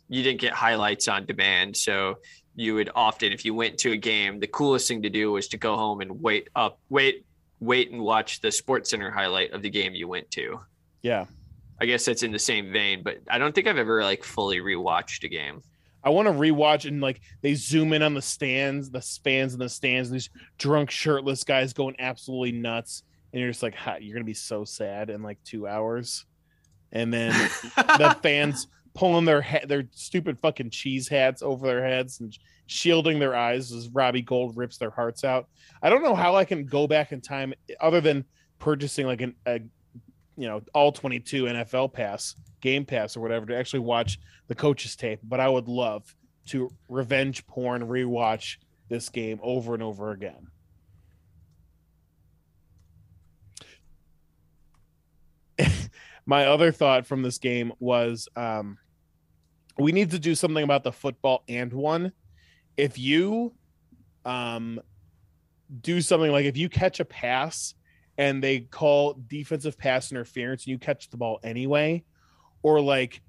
[0.08, 2.16] you didn't get highlights on demand, so
[2.54, 5.48] you would often if you went to a game, the coolest thing to do was
[5.48, 7.24] to go home and wait up, wait,
[7.60, 10.60] wait and watch the Sports Center highlight of the game you went to.
[11.02, 11.26] Yeah.
[11.80, 14.58] I guess that's in the same vein, but I don't think I've ever like fully
[14.58, 15.62] rewatched a game.
[16.02, 19.58] I want to rewatch and like they zoom in on the stands, the fans in
[19.58, 23.96] the stands, and these drunk shirtless guys going absolutely nuts, and you're just like, ha,
[24.00, 26.24] you're gonna be so sad in like two hours,
[26.92, 27.32] and then
[27.76, 33.18] the fans pulling their ha- their stupid fucking cheese hats over their heads and shielding
[33.18, 35.48] their eyes as Robbie Gould rips their hearts out.
[35.82, 38.24] I don't know how I can go back in time other than
[38.58, 39.60] purchasing like an a
[40.36, 44.96] you know all 22 NFL pass, game pass or whatever to actually watch the coaches
[44.96, 46.14] tape, but I would love
[46.46, 48.56] to revenge porn rewatch
[48.88, 50.46] this game over and over again.
[56.26, 58.78] My other thought from this game was um,
[59.78, 62.12] we need to do something about the football and one.
[62.76, 63.54] If you
[64.24, 64.80] um,
[65.80, 67.74] do something like if you catch a pass
[68.18, 72.04] and they call defensive pass interference and you catch the ball anyway,
[72.62, 73.22] or like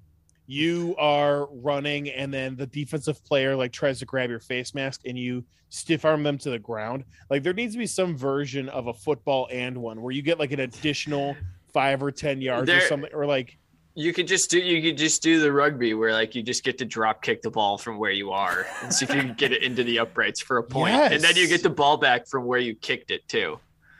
[0.46, 5.02] you are running and then the defensive player like tries to grab your face mask
[5.04, 7.04] and you stiff arm them to the ground.
[7.28, 10.38] Like there needs to be some version of a football and one where you get
[10.38, 11.36] like an additional
[11.72, 13.58] five or ten yards or something, or like
[13.98, 16.78] You could just do you could just do the rugby where like you just get
[16.78, 19.50] to drop kick the ball from where you are and see if you can get
[19.52, 20.94] it into the uprights for a point.
[20.94, 23.58] And then you get the ball back from where you kicked it too.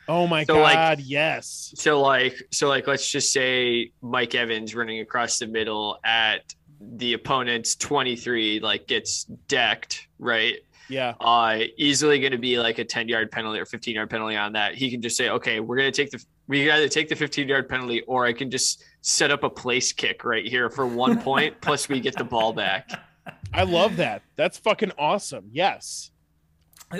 [0.09, 1.73] oh my So, like- god, yes.
[1.77, 7.15] So like so like let's just say Mike Evans running across the middle at the
[7.15, 10.59] opponent's 23 like gets decked, right?
[10.89, 11.15] Yeah.
[11.21, 14.53] uh easily going to be like a 10 yard penalty or 15 yard penalty on
[14.55, 17.15] that he can just say okay we're going to take the we either take the
[17.15, 20.87] 15 yard penalty or i can just set up a place kick right here for
[20.87, 22.90] one point, plus we get the ball back.
[23.55, 24.23] I love that.
[24.37, 25.49] That's fucking awesome.
[25.51, 26.11] Yes.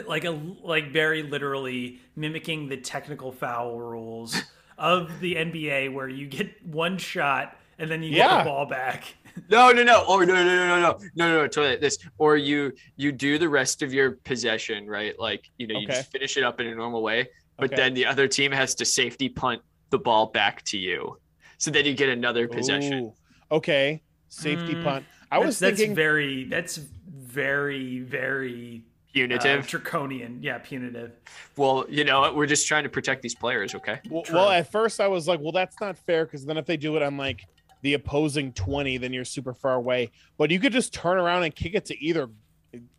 [0.07, 0.31] Like a
[0.63, 4.41] like very literally mimicking the technical foul rules
[4.79, 8.29] of the NBA where you get one shot and then you yeah.
[8.29, 9.15] get the ball back.
[9.49, 10.05] No, no, no.
[10.09, 11.47] Or no, no, no, no, no, no, no, no.
[11.47, 11.99] Totally this.
[12.19, 15.19] Or you you do the rest of your possession, right?
[15.19, 15.83] Like you know, okay.
[15.83, 17.77] you just finish it up in a normal way, but okay.
[17.77, 21.19] then the other team has to safety punt the ball back to you
[21.59, 23.15] so then you get another possession Ooh.
[23.51, 24.03] Okay.
[24.29, 25.05] Safety Mm, punt.
[25.31, 30.39] I that's, was that's thinking very that's very very uh, punitive draconian.
[30.43, 31.13] Yeah, punitive.
[31.57, 35.01] well you know we're just trying to protect these players okay Well, well, at first
[35.01, 37.43] I was like, well, that's not fair because then if they do it on like
[37.83, 40.11] the opposing 20, then you're super far away.
[40.37, 42.29] But you could just turn around and kick it to either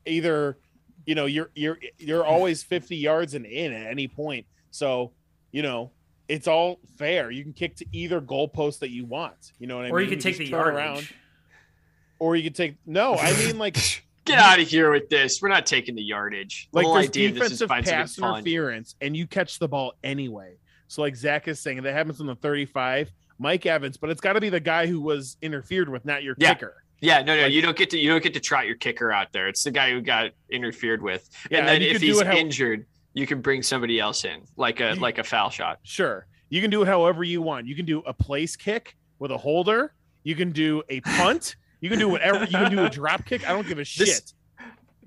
[0.06, 0.58] either
[1.06, 4.45] you know, you're you're you're always 50 yards and in at any point.
[4.72, 5.12] So,
[5.52, 5.91] you know,
[6.30, 7.30] it's all fair.
[7.32, 9.52] You can kick to either goalpost that you want.
[9.60, 9.94] You know what I Or mean?
[9.94, 11.13] Or you could take just the turn yardage.
[12.20, 13.76] Or you could take no, I mean like
[14.26, 15.42] Get out of here with this.
[15.42, 16.70] We're not taking the yardage.
[16.72, 18.36] The like whole there's idea this is defensive find pass fun.
[18.36, 20.58] interference and you catch the ball anyway.
[20.88, 24.34] So like Zach is saying, that happens on the 35, Mike Evans, but it's got
[24.34, 26.54] to be the guy who was interfered with, not your Yeah.
[26.54, 26.84] kicker.
[27.02, 29.12] Yeah, no, no, Like- you don't get to you don't get to trot your kicker
[29.12, 29.48] out there.
[29.48, 31.28] It's the guy who got interfered with.
[31.50, 34.80] Yeah, and then and if he's how- injured, you can bring somebody else in, like
[34.80, 35.80] a You- like a foul shot.
[35.84, 36.26] Sure.
[36.50, 37.67] You can do it however you want.
[37.67, 39.93] You can do a place kick with a holder.
[40.24, 41.56] You can do a punt.
[41.82, 42.43] You can do whatever.
[42.45, 43.48] You can do a drop kick.
[43.48, 44.34] I don't give a shit.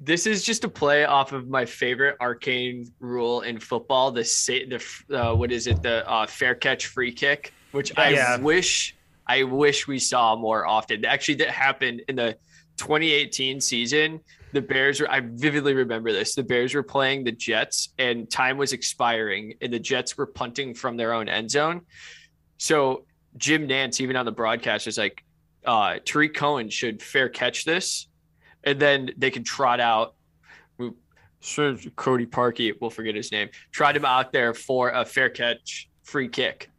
[0.04, 4.10] This is just a play off of my favorite arcane rule in football.
[4.10, 4.22] The
[5.08, 5.80] the uh, what is it?
[5.82, 8.36] The uh, fair catch free kick, which I Yeah.
[8.38, 8.96] wish
[9.28, 11.04] I wish we saw more often.
[11.04, 12.36] Actually, that happened in the
[12.78, 14.20] 2018 season.
[14.52, 15.10] The Bears were.
[15.10, 16.34] I vividly remember this.
[16.34, 20.74] The Bears were playing the Jets, and time was expiring, and the Jets were punting
[20.74, 21.82] from their own end zone.
[22.58, 25.24] So Jim Nantz, even on the broadcast, is like,
[25.64, 28.08] uh, "Tarik Cohen should fair catch this."
[28.64, 30.14] and then they can trot out
[31.96, 36.28] Cody Parkey, we'll forget his name, trot him out there for a fair catch free
[36.28, 36.70] kick.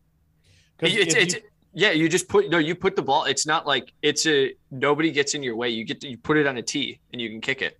[0.80, 1.42] It's, it's you-
[1.74, 3.26] yeah, you just put no, you put the ball.
[3.26, 5.70] It's not like it's a nobody gets in your way.
[5.70, 7.80] You get to, you put it on a tee and you can kick it.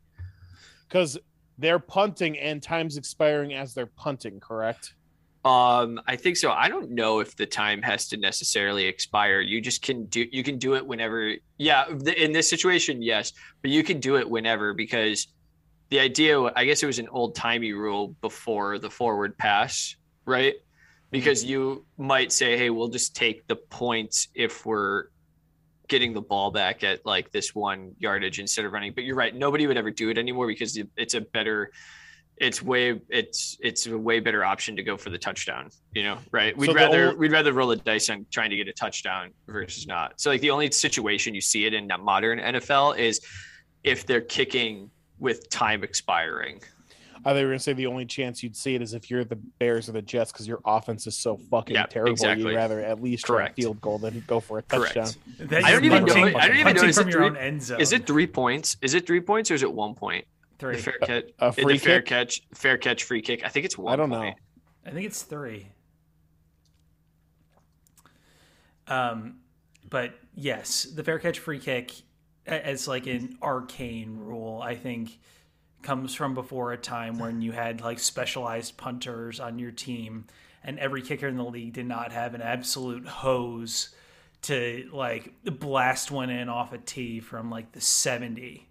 [0.88, 1.18] because
[1.58, 4.94] they're punting and time's expiring as they're punting, correct?
[5.46, 6.52] Um, I think so.
[6.52, 9.42] I don't know if the time has to necessarily expire.
[9.42, 11.34] You just can do you can do it whenever.
[11.58, 11.86] Yeah,
[12.18, 15.28] in this situation, yes, but you can do it whenever because
[15.90, 20.56] the idea, I guess, it was an old timey rule before the forward pass, right?
[21.14, 25.06] Because you might say, "Hey, we'll just take the points if we're
[25.88, 29.34] getting the ball back at like this one yardage instead of running." But you're right;
[29.34, 31.72] nobody would ever do it anymore because it's a better
[32.38, 36.18] it's way it's it's a way better option to go for the touchdown you know
[36.32, 36.58] right?
[36.58, 39.32] We'd So rather ol- we'd rather roll the dice on trying to get a touchdown
[39.48, 40.20] versus not.
[40.20, 43.22] So like the only situation you see it in that modern nfl is
[43.84, 46.62] if they're kicking with time expiring
[47.26, 49.24] I thought you were gonna say the only chance you'd see it is if you're
[49.24, 52.12] the Bears or the Jets because your offense is so fucking Yeah, terrible.
[52.12, 52.48] exactly.
[52.52, 53.56] You'd rather at least try a Correct.
[53.56, 54.94] field goal than go for a Correct.
[54.96, 55.64] touchdown.
[55.64, 57.64] I don't even know- I don't even know, is it from your three- own end
[57.64, 57.80] zone.
[57.80, 60.26] is it three points is it three points or is it one point
[60.60, 60.76] three?
[60.76, 62.06] the fair catch A the free fair kick?
[62.08, 63.94] catch fair catch free kick i think it's one.
[63.94, 64.34] I don't know.
[64.86, 65.68] I think it's three.
[68.88, 69.38] Um,
[69.90, 71.94] but yes, the fair catch free kick
[72.46, 75.20] a- as like an arcane rule, I think
[75.84, 80.26] comes from before a time when you had like specialized punters on your team
[80.64, 83.90] and every kicker in the league did not have an absolute hose
[84.44, 88.68] to like blast one in off a tee from like the 70.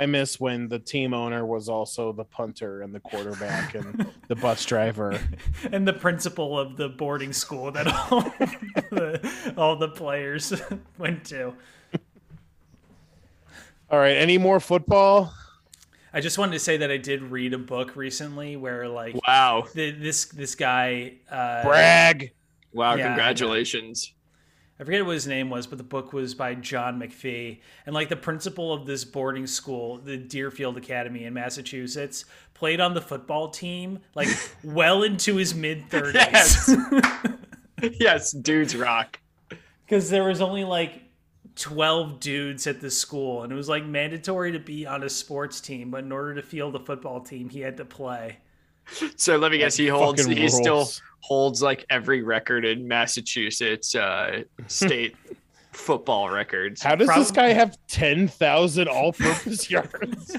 [0.00, 4.36] I miss when the team owner was also the punter and the quarterback and the
[4.36, 5.20] bus driver.
[5.72, 8.20] and the principal of the boarding school that all
[8.90, 10.52] the, all the players
[10.98, 11.52] went to.
[13.90, 15.32] All right, any more football?
[16.12, 19.66] I just wanted to say that I did read a book recently where like wow
[19.74, 22.32] the, this this guy uh, Brag.
[22.72, 24.12] wow Yeah, I congratulations
[24.80, 27.58] I forget what his name was, but the book was by John McPhee.
[27.84, 32.94] And like the principal of this boarding school, the Deerfield Academy in Massachusetts, played on
[32.94, 34.28] the football team like
[34.64, 36.14] well into his mid 30s.
[36.14, 36.76] Yes.
[38.00, 39.20] yes dudes rock
[39.84, 41.02] Because there was only like
[41.58, 45.60] 12 dudes at the school, and it was like mandatory to be on a sports
[45.60, 48.38] team, but in order to field a football team, he had to play.
[49.16, 50.22] So let me guess, he holds.
[50.22, 50.88] Fucking He still
[51.20, 55.14] holds like every record in Massachusetts uh, state
[55.72, 56.82] football records.
[56.82, 60.36] How does this guy have 10,000 all purpose yards?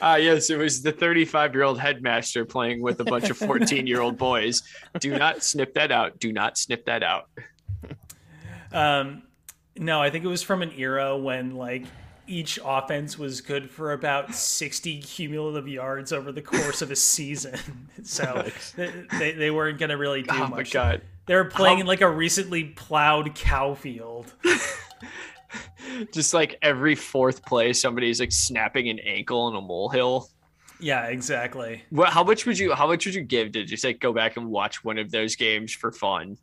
[0.00, 3.86] Ah, yes, it was the 35 year old headmaster playing with a bunch of 14
[3.86, 4.62] year old boys.
[5.00, 6.18] Do not snip that out.
[6.18, 7.28] Do not snip that out.
[8.72, 9.22] Um,
[9.76, 11.84] no, I think it was from an era when like
[12.26, 17.58] each offense was good for about 60 cumulative yards over the course of a season.
[18.04, 20.70] So they, they, weren't going to really do Oh my much.
[20.72, 21.02] god.
[21.26, 24.32] They were playing How- in like a recently plowed cow field.
[26.12, 30.28] Just like every fourth play, somebody's like snapping an ankle in a molehill.
[30.80, 31.82] Yeah, exactly.
[31.90, 32.10] What?
[32.10, 32.72] How much would you?
[32.72, 35.34] How much would you give to just like go back and watch one of those
[35.34, 36.36] games for fun?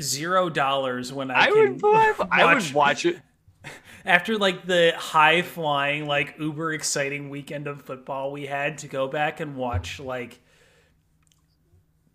[0.00, 2.14] Zero dollars when I, I, can would.
[2.30, 3.20] I would watch it.
[4.04, 9.08] after like the high flying, like uber exciting weekend of football we had to go
[9.08, 10.40] back and watch like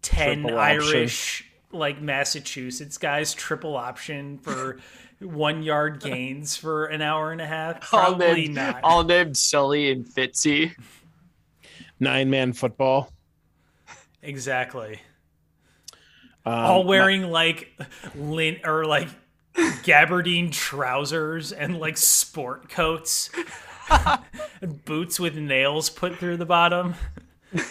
[0.01, 0.87] ten Triple option.
[0.87, 4.77] Irish like Massachusetts guys triple option for
[5.19, 7.93] one yard gains for an hour and a half.
[7.93, 8.79] All Probably named, not.
[8.83, 10.75] all named Sully and Fitzy.
[11.99, 13.11] Nine man football.
[14.21, 14.99] exactly.
[16.45, 17.71] Um, All wearing like
[18.15, 19.07] lint or like
[19.55, 23.29] gabardine trousers and like sport coats.
[24.61, 26.95] And boots with nails put through the bottom.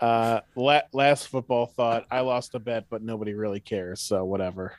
[0.00, 2.06] Uh, la- last football thought.
[2.10, 4.74] I lost a bet, but nobody really cares, so whatever.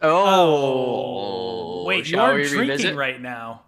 [0.00, 2.94] Oh, wait, you're we drinking revisit?
[2.94, 3.64] right now.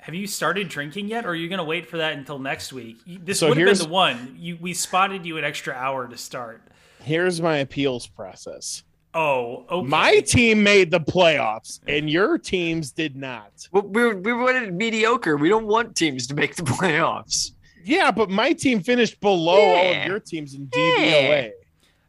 [0.00, 2.72] Have you started drinking yet, or are you going to wait for that until next
[2.72, 2.98] week?
[3.06, 4.34] This So would have been the one.
[4.38, 6.62] You we spotted you an extra hour to start.
[7.02, 8.82] Here's my appeals process.
[9.12, 9.86] Oh, okay.
[9.86, 13.68] My team made the playoffs, and your teams did not.
[13.72, 15.36] Well, we we wanted mediocre.
[15.36, 17.52] We don't want teams to make the playoffs.
[17.84, 21.52] Yeah, but my team finished below all of your teams in DVOA.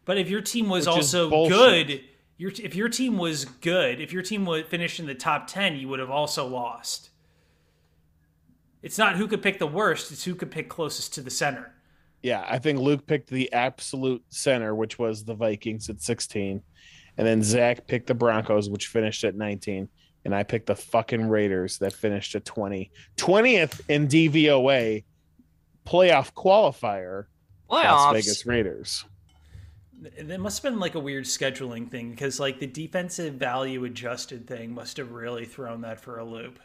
[0.05, 2.01] But if your team was also good,
[2.37, 5.75] your if your team was good, if your team would finish in the top ten,
[5.75, 7.10] you would have also lost.
[8.83, 11.73] It's not who could pick the worst; it's who could pick closest to the center.
[12.23, 16.61] Yeah, I think Luke picked the absolute center, which was the Vikings at 16.
[17.17, 19.89] And then Zach picked the Broncos, which finished at 19.
[20.23, 22.91] And I picked the fucking Raiders that finished at 20.
[23.17, 25.03] 20th in DVOA
[25.85, 27.25] playoff qualifier,
[27.69, 29.05] Las Vegas Raiders.
[30.03, 34.47] It must have been like a weird scheduling thing because like the defensive value adjusted
[34.47, 36.59] thing must have really thrown that for a loop.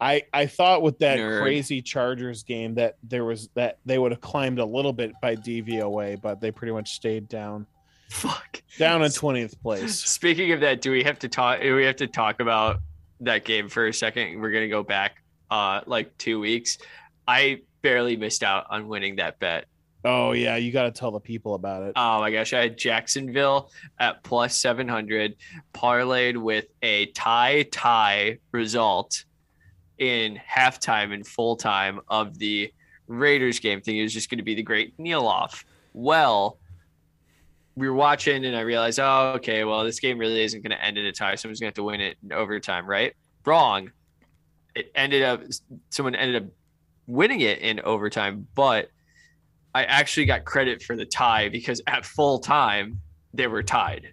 [0.00, 1.40] I, I thought with that Nerd.
[1.40, 5.36] crazy Chargers game that there was that they would have climbed a little bit by
[5.36, 7.66] DVOA, but they pretty much stayed down
[8.10, 8.62] Fuck.
[8.78, 9.98] down in 20th place.
[10.04, 11.60] Speaking of that, do we have to talk?
[11.62, 12.80] Do we have to talk about
[13.20, 14.40] that game for a second?
[14.40, 16.76] We're gonna go back, uh, like two weeks.
[17.26, 19.64] I barely missed out on winning that bet.
[20.04, 21.94] Oh yeah, you got to tell the people about it.
[21.96, 25.34] Oh my gosh, I had Jacksonville at plus 700,
[25.74, 29.24] parlayed with a tie tie result
[29.98, 32.72] in halftime and full time of the
[33.06, 35.64] Raiders game, thinking it was just going to be the great kneel off.
[35.92, 36.58] Well,
[37.76, 40.82] we were watching and I realized, oh, okay, well, this game really isn't going to
[40.82, 41.34] end in a tie.
[41.34, 43.14] Someone's going to have to win it in overtime, right?
[43.44, 43.90] Wrong.
[44.74, 45.42] It ended up,
[45.90, 46.48] someone ended up
[47.06, 48.88] winning it in overtime, but
[49.74, 53.00] I actually got credit for the tie because at full time
[53.34, 54.12] they were tied.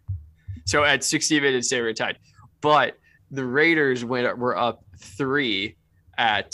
[0.66, 2.18] So at 60 minutes they were tied.
[2.62, 2.98] But
[3.34, 5.76] the Raiders went were up three
[6.18, 6.54] at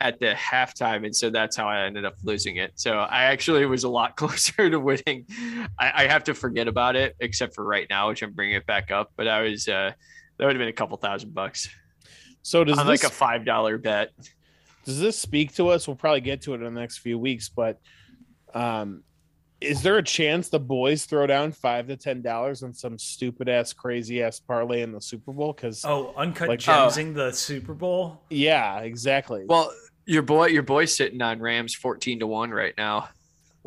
[0.00, 2.72] at the halftime, and so that's how I ended up losing it.
[2.74, 5.26] So I actually was a lot closer to winning.
[5.78, 8.66] I, I have to forget about it, except for right now, which I'm bringing it
[8.66, 9.12] back up.
[9.16, 9.92] But I was uh,
[10.38, 11.68] that would have been a couple thousand bucks
[12.42, 14.10] So does this like a five dollar bet.
[14.84, 15.86] does this speak to us?
[15.86, 17.80] We'll probably get to it in the next few weeks, but
[18.54, 19.02] um,
[19.62, 23.48] is there a chance the boys throw down five to ten dollars on some stupid
[23.48, 25.52] ass, crazy ass parlay in the Super Bowl?
[25.52, 28.22] Because Oh, uncut Like- gemsing the Super Bowl.
[28.30, 29.44] yeah, exactly.
[29.46, 29.72] Well,
[30.06, 33.08] your boy, your boy's sitting on Rams fourteen to one right now.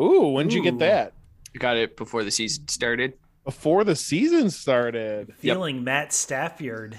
[0.01, 1.13] Ooh, when did you get that?
[1.57, 3.13] Got it before the season started.
[3.45, 5.33] Before the season started.
[5.37, 6.97] Feeling Matt Stafford.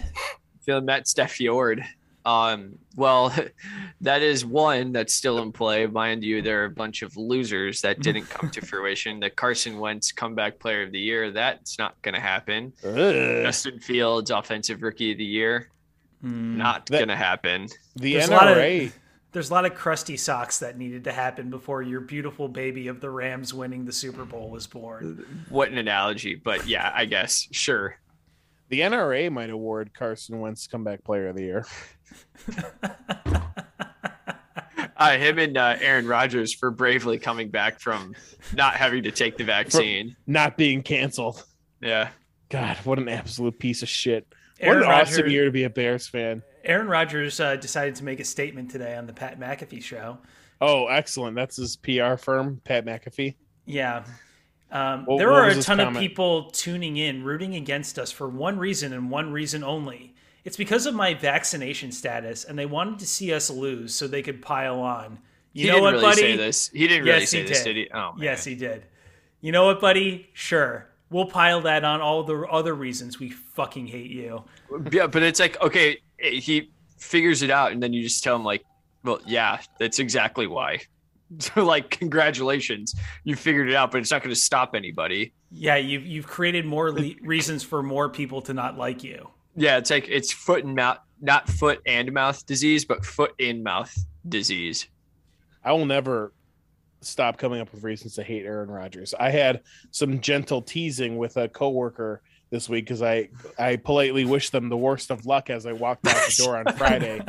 [0.65, 1.85] Feeling Matt Stafford.
[2.27, 3.33] Um, well,
[4.01, 5.87] that is one that's still in play.
[5.87, 9.21] Mind you, there are a bunch of losers that didn't come to fruition.
[9.21, 12.73] The Carson Wentz comeback player of the year, that's not going to happen.
[12.85, 12.93] Ugh.
[12.95, 15.69] Justin Fields, offensive rookie of the year,
[16.21, 16.57] Hmm.
[16.59, 17.69] not going to happen.
[17.95, 18.93] The There's a lot of-
[19.33, 23.01] There's a lot of crusty socks that needed to happen before your beautiful baby of
[23.03, 25.27] the Rams winning the Super Bowl was born.
[25.51, 27.99] What an analogy, but yeah, I guess sure.
[28.69, 31.67] The NRA might award Carson Wentz comeback player of the year.
[34.97, 38.15] Uh, him and uh, Aaron Rodgers for bravely coming back from
[38.55, 40.17] not having to take the vaccine.
[40.27, 41.45] Not being canceled.
[41.83, 42.09] Yeah.
[42.49, 44.27] God, what an absolute piece of shit.
[44.59, 46.43] Aaron what an awesome year to be a Bears fan.
[46.65, 50.19] Aaron Rodgers uh, decided to make a statement today on the Pat McAfee show.
[50.63, 51.37] Oh, excellent.
[51.37, 53.35] That's his PR firm, Pat McAfee.
[53.67, 54.05] Yeah.
[54.71, 58.11] Um, What- there what are a his ton of people tuning in, rooting against us
[58.11, 60.15] for one reason and one reason only.
[60.45, 64.23] It's because of my vaccination status, and they wanted to see us lose so they
[64.23, 65.19] could pile on.
[65.53, 66.21] You he know didn't what, really buddy?
[66.21, 66.69] say this.
[66.73, 67.75] He didn't Yes, really he say this, did.
[67.75, 67.91] did he?
[67.93, 68.23] Oh, man.
[68.23, 68.85] Yes, he did.
[69.41, 70.29] You know what, buddy?
[70.35, 70.89] Sure.
[71.11, 74.45] We'll pile that on all the other reasons we fucking hate you.
[74.91, 78.45] Yeah, but it's like okay, he figures it out, and then you just tell him
[78.45, 78.65] like,
[79.05, 80.81] well, yeah, that's exactly why.
[81.39, 85.33] So like, congratulations, you figured it out, but it's not going to stop anybody.
[85.51, 89.31] Yeah, you've you've created more le- reasons for more people to not like you.
[89.57, 93.63] Yeah, it's like it's foot and mouth, not foot and mouth disease, but foot in
[93.63, 93.93] mouth
[94.29, 94.87] disease.
[95.65, 96.33] I will never
[97.01, 99.15] stop coming up with reasons to hate Aaron Rodgers.
[99.19, 104.53] I had some gentle teasing with a coworker this week because I I politely wished
[104.53, 107.21] them the worst of luck as I walked out the door on Friday,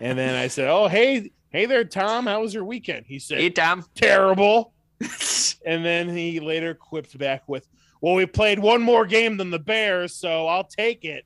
[0.00, 3.38] and then I said, "Oh hey hey there Tom, how was your weekend?" He said,
[3.38, 3.84] Hey, Tom.
[3.94, 4.72] "Terrible,"
[5.66, 7.66] and then he later quipped back with,
[8.00, 11.24] "Well, we played one more game than the Bears, so I'll take it."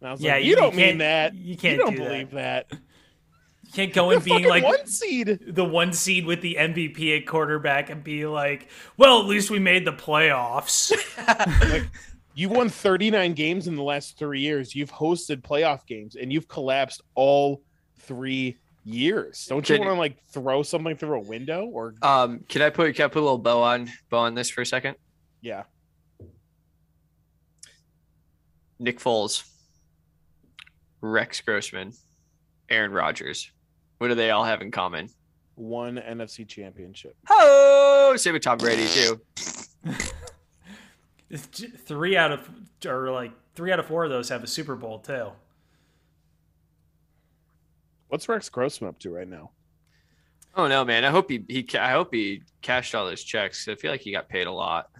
[0.00, 1.34] And I was Yeah, like, you- "You don't mean that.
[1.34, 2.66] you can't You don't do believe that.
[2.70, 7.26] You can't go and being like one seed." the one seed with the MVP at
[7.26, 10.90] quarterback and be like, well, at least we made the playoffs.
[11.70, 11.84] like
[12.34, 16.46] you won 39 games in the last three years you've hosted playoff games and you've
[16.48, 17.60] collapsed all
[17.98, 19.46] three years.
[19.48, 22.94] Don't you want to like throw something through a window or Um, can I put
[22.94, 24.96] can I put a little bow on bow on this for a second?
[25.40, 25.64] yeah?
[28.78, 29.46] Nick Foles,
[31.02, 31.92] Rex Grossman,
[32.70, 33.50] Aaron Rodgers.
[33.98, 35.10] What do they all have in common?
[35.56, 37.14] One NFC championship.
[37.28, 39.20] Oh, same with Tom Brady too.
[41.86, 42.48] Three out of
[42.86, 45.28] or like three out of four of those have a Super Bowl too.
[48.10, 49.50] What's Rex Grossman up to right now?
[50.54, 51.04] Oh no, man!
[51.04, 53.66] I hope he he I hope he cashed all those checks.
[53.68, 54.90] I feel like he got paid a lot.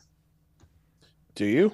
[1.34, 1.72] Do you?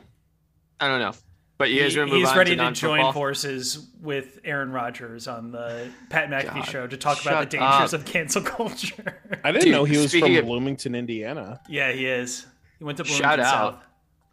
[0.81, 1.13] I don't know,
[1.59, 5.29] but you guys He- want he's on ready to to join forces with Aaron Rodgers
[5.29, 8.01] on the Pat McAfee God, show to talk about the dangers up.
[8.01, 9.21] of cancel culture.
[9.45, 11.61] I didn't Dude, know he was from of- Bloomington, Indiana.
[11.69, 12.47] yeah, he is.
[12.79, 13.75] He went to Bloomington Shout Bloomington out.
[13.75, 13.83] South.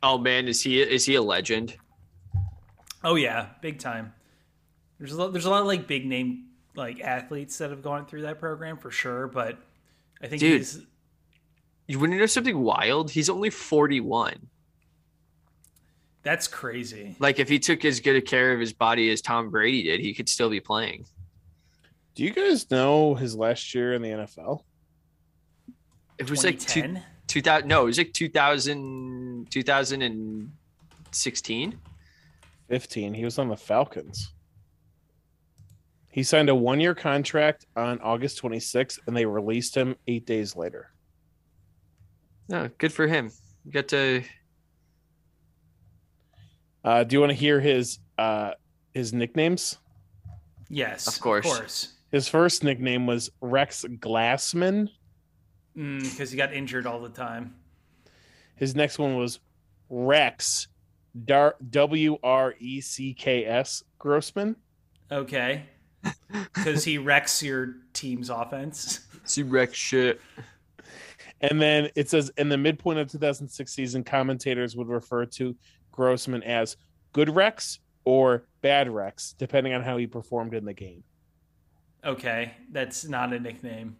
[0.04, 1.76] Oh man, is he is he a legend?
[3.04, 4.14] Oh yeah, big time.
[5.00, 6.46] There's a lot, there's a lot of like big name
[6.76, 9.58] like athletes that have gone through that program for sure, but
[10.22, 10.60] I think Dude.
[10.60, 10.80] he's
[11.88, 13.12] You want to know something wild?
[13.12, 14.48] He's only forty one.
[16.24, 17.16] that's crazy.
[17.20, 20.00] Like if he took as good a care of his body as Tom Brady did,
[20.00, 21.06] he could still be playing.
[22.16, 24.62] Do you guys know his last year in the NFL?
[26.20, 26.98] It was like two,
[27.28, 31.80] 2000 no, it was like 2000 2016.
[32.70, 33.14] 15.
[33.14, 34.32] He was on the Falcons.
[36.14, 40.56] He signed a one year contract on August 26th, and they released him eight days
[40.56, 40.92] later.
[42.48, 43.32] No, good for him.
[43.66, 44.24] You got to
[46.84, 48.52] Uh, do you want to hear his uh,
[48.94, 49.80] his nicknames?
[50.70, 51.46] Yes, Of course.
[51.46, 54.90] of course, His first nickname was Rex Glassman.
[55.74, 57.56] because he got injured all the time.
[58.56, 59.40] His next one was
[59.90, 60.68] Rex
[61.26, 64.58] Dar- W R E C K S Grossman.
[65.12, 65.64] Okay,
[66.54, 69.02] because he wrecks your team's offense.
[69.26, 70.20] He wrecks shit.
[71.40, 75.56] And then it says in the midpoint of 2006 season, commentators would refer to
[75.94, 76.76] Grossman as
[77.14, 81.06] good Rex or bad Rex, depending on how he performed in the game.
[82.04, 83.96] Okay, that's not a nickname.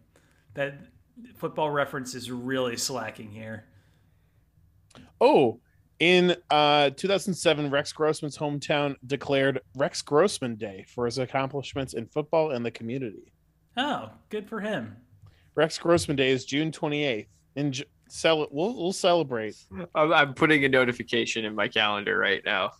[0.52, 0.74] That
[1.36, 3.64] football reference is really slacking here.
[5.20, 5.60] Oh,
[6.04, 12.50] in uh, 2007, Rex Grossman's hometown declared Rex Grossman Day for his accomplishments in football
[12.50, 13.32] and the community.
[13.78, 14.98] Oh, good for him.
[15.54, 17.26] Rex Grossman Day is June 28th.
[17.56, 19.56] In J- cel- we'll, we'll celebrate.
[19.94, 22.72] I'm, I'm putting a notification in my calendar right now.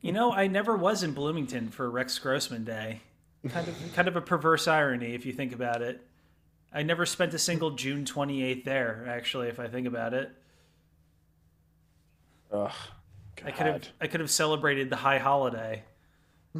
[0.00, 3.00] You know, I never was in Bloomington for Rex Grossman Day.
[3.48, 6.04] Kind of, kind of a perverse irony if you think about it.
[6.72, 10.32] I never spent a single June 28th there, actually, if I think about it.
[12.52, 12.72] Ugh,
[13.44, 15.84] I could have, I could have celebrated the high holiday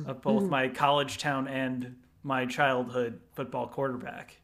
[0.07, 4.37] of both my college town and my childhood football quarterback.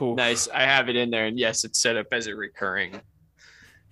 [0.00, 0.16] Oof.
[0.16, 0.48] Nice.
[0.52, 3.00] I have it in there, and yes, it's set up as a recurring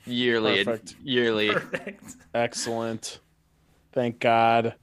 [0.04, 0.96] yearly Perfect.
[1.02, 1.50] yearly.
[1.50, 2.16] Perfect.
[2.34, 3.20] Excellent.
[3.92, 4.74] Thank God.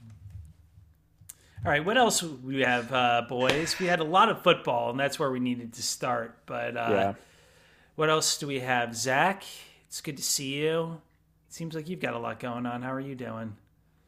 [1.64, 3.78] All right, what else we have, uh, boys?
[3.78, 6.38] We had a lot of football, and that's where we needed to start.
[6.46, 7.14] But uh, yeah.
[7.96, 8.94] what else do we have?
[8.94, 9.44] Zach,
[9.88, 11.00] it's good to see you.
[11.48, 12.82] It seems like you've got a lot going on.
[12.82, 13.56] How are you doing?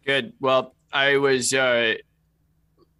[0.04, 0.34] Good.
[0.40, 1.94] Well, I was uh,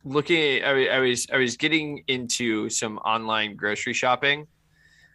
[0.05, 0.65] looking.
[0.65, 4.47] I, I was I was getting into some online grocery shopping,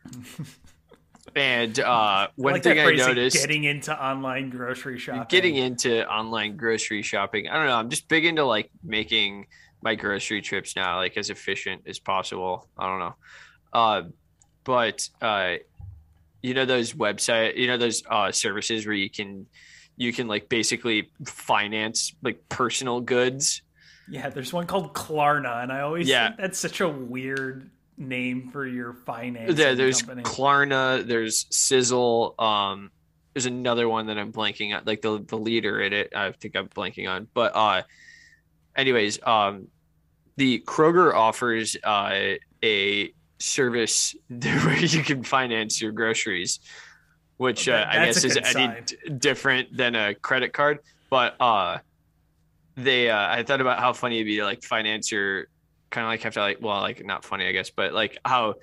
[1.35, 5.25] and uh, one like thing I noticed getting into online grocery shopping.
[5.29, 7.47] getting into online grocery shopping.
[7.47, 7.77] I don't know.
[7.77, 9.47] I'm just big into like making
[9.81, 12.67] my grocery trips now like as efficient as possible.
[12.77, 13.15] I don't know.
[13.73, 14.01] Uh,
[14.63, 15.55] but uh,
[16.45, 19.47] you know those website, you know those uh, services where you can
[19.97, 23.61] you can like basically finance like personal goods.
[24.07, 26.27] Yeah, there's one called Klarna, and I always Yeah.
[26.27, 29.55] think that's such a weird name for your finance.
[29.55, 30.21] There, there's company.
[30.23, 32.39] Klarna, there's Sezzle.
[32.39, 32.91] Um,
[33.33, 36.13] there's another one that I'm blanking on, like the the leader in it.
[36.15, 37.81] I think I'm blanking on, but uh,
[38.75, 39.69] anyways, um,
[40.37, 46.59] the Kroger offers uh a service where you can finance your groceries,
[47.37, 50.79] which uh, I guess is any d- different than a credit card,
[51.09, 51.79] but uh,
[52.75, 55.47] they uh, I thought about how funny it'd be to like finance your
[55.89, 58.55] kind of like have to like well like not funny I guess, but like how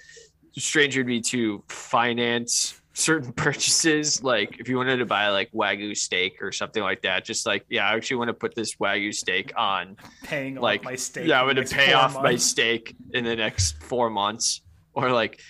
[0.57, 5.51] strange it would be to finance certain purchases like if you wanted to buy like
[5.53, 8.77] wagyu steak or something like that just like yeah i actually want to put this
[8.77, 11.27] wagyu steak on paying off like my steak.
[11.27, 12.45] yeah i'm to pay off my months.
[12.45, 14.61] steak in the next four months
[14.95, 15.41] or like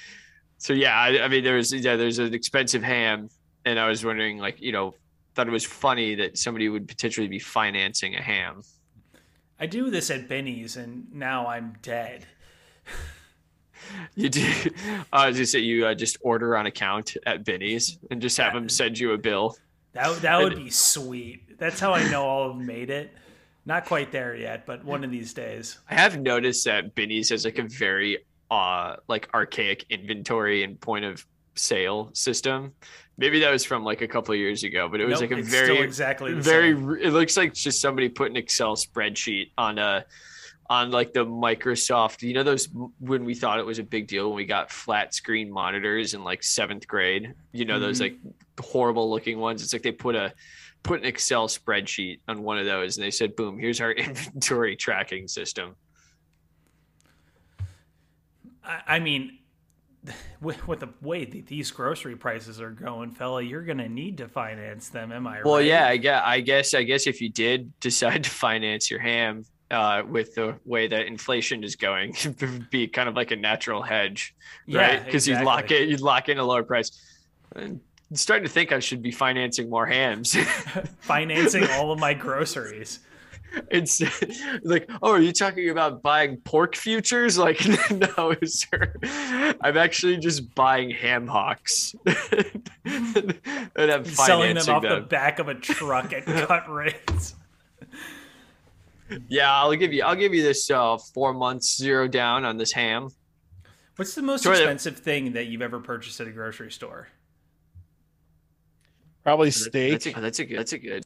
[0.59, 3.28] so yeah I, I mean there's yeah there's an expensive ham
[3.64, 4.95] and i was wondering like you know
[5.34, 8.62] thought it was funny that somebody would potentially be financing a ham
[9.62, 12.26] I do this at Benny's, and now I'm dead.
[14.14, 14.53] You do.
[15.12, 18.53] I was just say you uh, just order on account at Benny's and just have
[18.53, 19.57] them send you a bill.
[19.93, 21.59] That that would be sweet.
[21.59, 23.11] That's how I know all of them made it.
[23.64, 25.78] Not quite there yet, but one of these days.
[25.89, 28.18] I have noticed that Benny's has like a very
[28.51, 31.24] uh like archaic inventory and point of
[31.55, 32.72] sale system.
[33.16, 35.41] Maybe that was from like a couple of years ago, but it was Nope, like
[35.41, 36.99] a very exactly very same.
[37.01, 40.05] it looks like just somebody put an Excel spreadsheet on a
[40.70, 42.68] on like the Microsoft, you know those
[43.00, 46.24] when we thought it was a big deal when we got flat screen monitors in
[46.24, 48.16] like 7th grade, you know those mm-hmm.
[48.24, 48.34] like
[48.64, 49.62] horrible looking ones.
[49.62, 50.32] It's like they put a
[50.82, 54.76] put an Excel spreadsheet on one of those and they said boom, here's our inventory
[54.76, 55.76] tracking system.
[58.64, 59.38] I, mean,
[60.40, 64.28] with, with the way that these grocery prices are going, fella, you're gonna need to
[64.28, 65.12] finance them.
[65.12, 65.44] Am I right?
[65.44, 69.00] Well, yeah, I guess, I guess, I guess if you did decide to finance your
[69.00, 72.14] ham uh, with the way that inflation is going,
[72.70, 74.34] be kind of like a natural hedge,
[74.68, 75.04] right?
[75.04, 76.90] Because you lock it, you lock in a lower price.
[77.56, 80.34] And I'm starting to think I should be financing more hams.
[81.00, 83.00] financing all of my groceries.
[83.70, 84.02] it's
[84.62, 87.38] like, oh, are you talking about buying pork futures?
[87.38, 88.94] Like, no, sir.
[89.62, 91.94] I'm actually just buying ham hocks
[92.84, 93.40] and
[93.76, 95.02] I'm selling them off them.
[95.02, 97.34] the back of a truck at cut rates.
[99.28, 100.02] Yeah, I'll give you.
[100.04, 103.08] I'll give you this uh, four months zero down on this ham.
[103.96, 107.08] What's the most Try to- expensive thing that you've ever purchased at a grocery store?
[109.22, 110.58] Probably steak That's a, that's a good.
[110.58, 111.04] That's a good.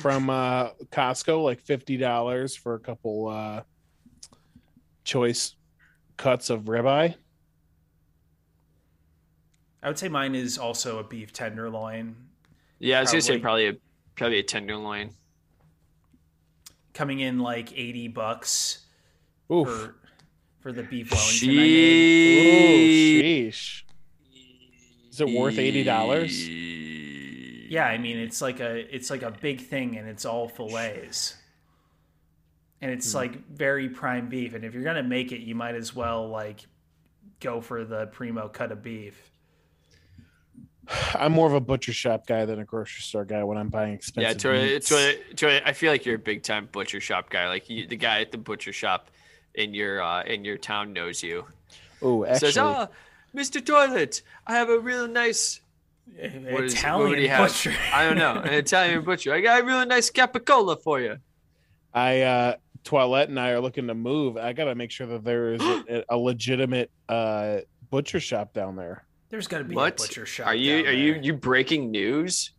[0.00, 3.62] from uh, Costco, like fifty dollars for a couple uh,
[5.04, 5.56] choice
[6.16, 7.14] cuts of ribeye.
[9.82, 12.14] I would say mine is also a beef tenderloin,
[12.78, 13.64] Yeah, I was gonna say Probably.
[13.72, 15.10] probably a probably a tenderloin.
[16.94, 18.84] Coming in like eighty bucks
[19.52, 19.68] Oof.
[19.68, 19.94] for
[20.60, 23.18] for the beef Wellington I made.
[23.18, 23.48] Ooh, Sheesh.
[23.50, 23.82] sheesh.
[25.10, 26.48] Is it worth eighty dollars?
[26.48, 31.36] Yeah, I mean it's like a it's like a big thing, and it's all fillets,
[32.80, 32.96] and Hmm.
[32.98, 34.54] it's like very prime beef.
[34.54, 36.66] And if you're gonna make it, you might as well like
[37.40, 39.31] go for the primo cut of beef.
[41.14, 43.94] I'm more of a butcher shop guy than a grocery store guy when I'm buying
[43.94, 44.30] expensive.
[44.30, 44.88] Yeah, Troy, meats.
[44.88, 47.48] Troy, Troy, I feel like you're a big time butcher shop guy.
[47.48, 49.10] Like you, the guy at the butcher shop
[49.54, 51.44] in your uh, in your town knows you.
[52.02, 52.88] Oh, actually, Says, "Ah,
[53.34, 53.64] Mr.
[53.64, 55.60] Toilet, I have a real nice
[56.16, 56.24] what
[56.64, 57.48] is- what would Italian have?
[57.48, 57.72] butcher.
[57.92, 59.32] I don't know, an Italian butcher.
[59.32, 61.18] I got a really nice capicola for you.
[61.94, 62.54] I uh
[62.84, 64.36] Toilette and I are looking to move.
[64.36, 67.58] I got to make sure that there is a, a legitimate uh
[67.90, 69.04] butcher shop down there.
[69.32, 70.48] There's got to be What a butcher shop.
[70.48, 71.22] Are you down are you there.
[71.22, 72.50] you breaking news?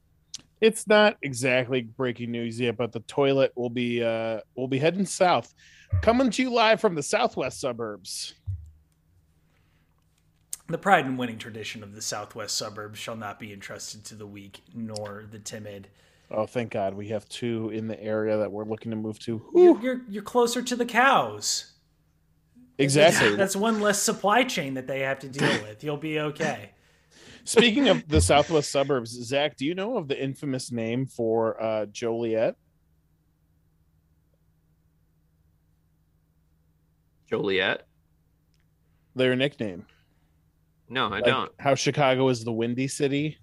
[0.59, 5.05] It's not exactly breaking news yet, but the toilet will be uh will be heading
[5.05, 5.53] south.
[6.01, 8.34] Coming to you live from the southwest suburbs.
[10.65, 14.26] The pride and winning tradition of the southwest suburbs shall not be entrusted to the
[14.26, 15.89] weak nor the timid.
[16.32, 19.45] Oh, thank God we have two in the area that we're looking to move to.
[19.53, 21.72] You're, you're you're closer to the cows.
[22.78, 23.36] Exactly.
[23.38, 25.84] That's one less supply chain that they have to deal with.
[25.84, 26.71] You'll be okay.
[27.45, 31.86] Speaking of the southwest suburbs, Zach, do you know of the infamous name for uh,
[31.88, 32.55] Joliet?
[37.30, 37.86] Joliet?
[39.15, 39.86] Their nickname.
[40.89, 41.51] No, I Like don't.
[41.59, 43.38] How Chicago is the windy city,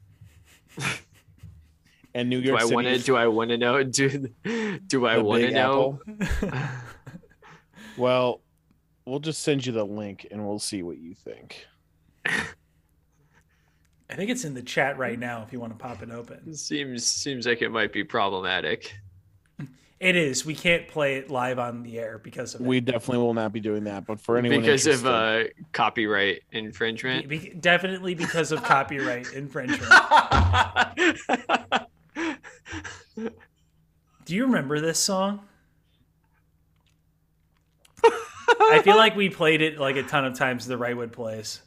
[2.15, 2.75] and New York Do York I City.
[2.75, 2.99] want to?
[2.99, 3.83] Do I want to know?
[3.83, 4.29] Do
[4.87, 6.01] Do I want to know?
[7.97, 8.41] Well,
[9.11, 11.67] we'll just send you the link, and we'll see what you think.
[12.25, 16.55] I think it's in the chat right now if you want to pop it open.
[16.55, 18.95] Seems seems like it might be problematic.
[20.01, 20.47] It is.
[20.47, 22.67] We can't play it live on the air because of it.
[22.67, 24.07] We definitely will not be doing that.
[24.07, 27.29] But for anyone because of uh, copyright infringement.
[27.29, 29.83] Be- definitely because of copyright infringement.
[34.25, 35.41] Do you remember this song?
[38.59, 41.61] I feel like we played it like a ton of times the Rightwood Place.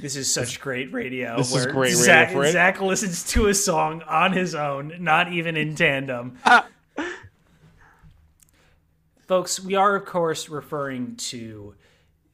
[0.00, 1.36] This is such great radio.
[1.36, 2.52] This is where great radio Zach, it.
[2.52, 6.38] Zach listens to a song on his own, not even in tandem.
[9.26, 11.74] Folks, we are, of course, referring to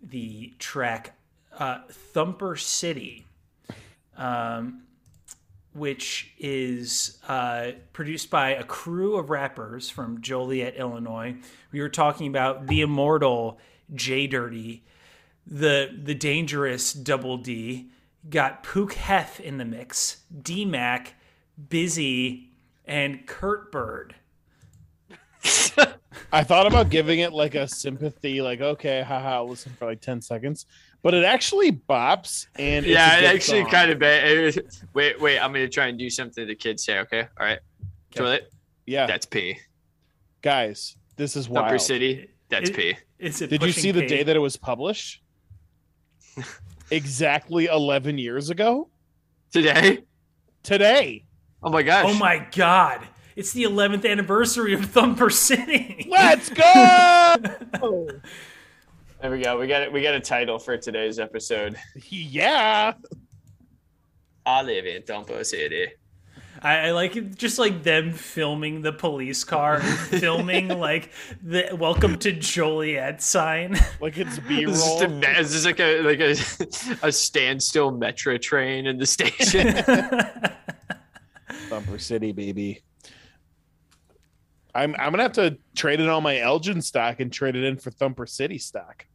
[0.00, 1.16] the track
[1.58, 3.26] uh, Thumper City,
[4.16, 4.82] um,
[5.76, 11.36] which is uh, produced by a crew of rappers from Joliet, Illinois.
[11.72, 13.58] We were talking about the immortal
[13.94, 14.84] J Dirty,
[15.46, 17.90] the the dangerous Double D,
[18.28, 21.14] got Pook Hef in the mix, D Mac,
[21.68, 22.50] Busy,
[22.84, 24.14] and Kurt Bird.
[26.32, 30.20] I thought about giving it like a sympathy, like okay, haha, listen for like ten
[30.20, 30.66] seconds,
[31.06, 33.70] but it actually bops and it's yeah, it actually song.
[33.70, 34.58] kind of bad.
[34.92, 36.98] Wait, wait, I'm gonna try and do something the kids say.
[36.98, 37.60] Okay, all right.
[38.12, 38.24] Okay.
[38.24, 38.52] Toilet.
[38.86, 39.56] yeah, That's P.
[40.42, 41.80] guys, this is Thumper wild.
[41.80, 42.28] City.
[42.48, 42.96] That's It- P.
[43.20, 45.22] Is it Did you pushing see the day that it was published?
[46.90, 48.90] exactly eleven years ago
[49.52, 50.00] Today.
[50.64, 51.24] today.
[51.62, 52.06] Oh my gosh.
[52.08, 53.06] Oh my god!
[53.36, 56.08] It's the 11th anniversary of Thumper City.
[56.10, 58.08] Let's go!
[59.20, 59.58] There we go.
[59.58, 59.92] We got it.
[59.92, 61.76] We got a title for today's episode.
[62.08, 62.92] yeah.
[64.44, 65.88] I live in Thumper City.
[66.62, 71.10] I, I like it, just like them filming the police car, filming like
[71.42, 73.76] the "Welcome to Joliet" sign.
[74.00, 75.20] Like it's B This is, roll.
[75.20, 76.36] this is like a like a,
[77.02, 79.74] a standstill metro train in the station.
[81.68, 82.82] Thumper City, baby.
[84.76, 87.76] I'm I'm gonna have to trade in all my Elgin stock and trade it in
[87.76, 89.06] for Thumper City stock.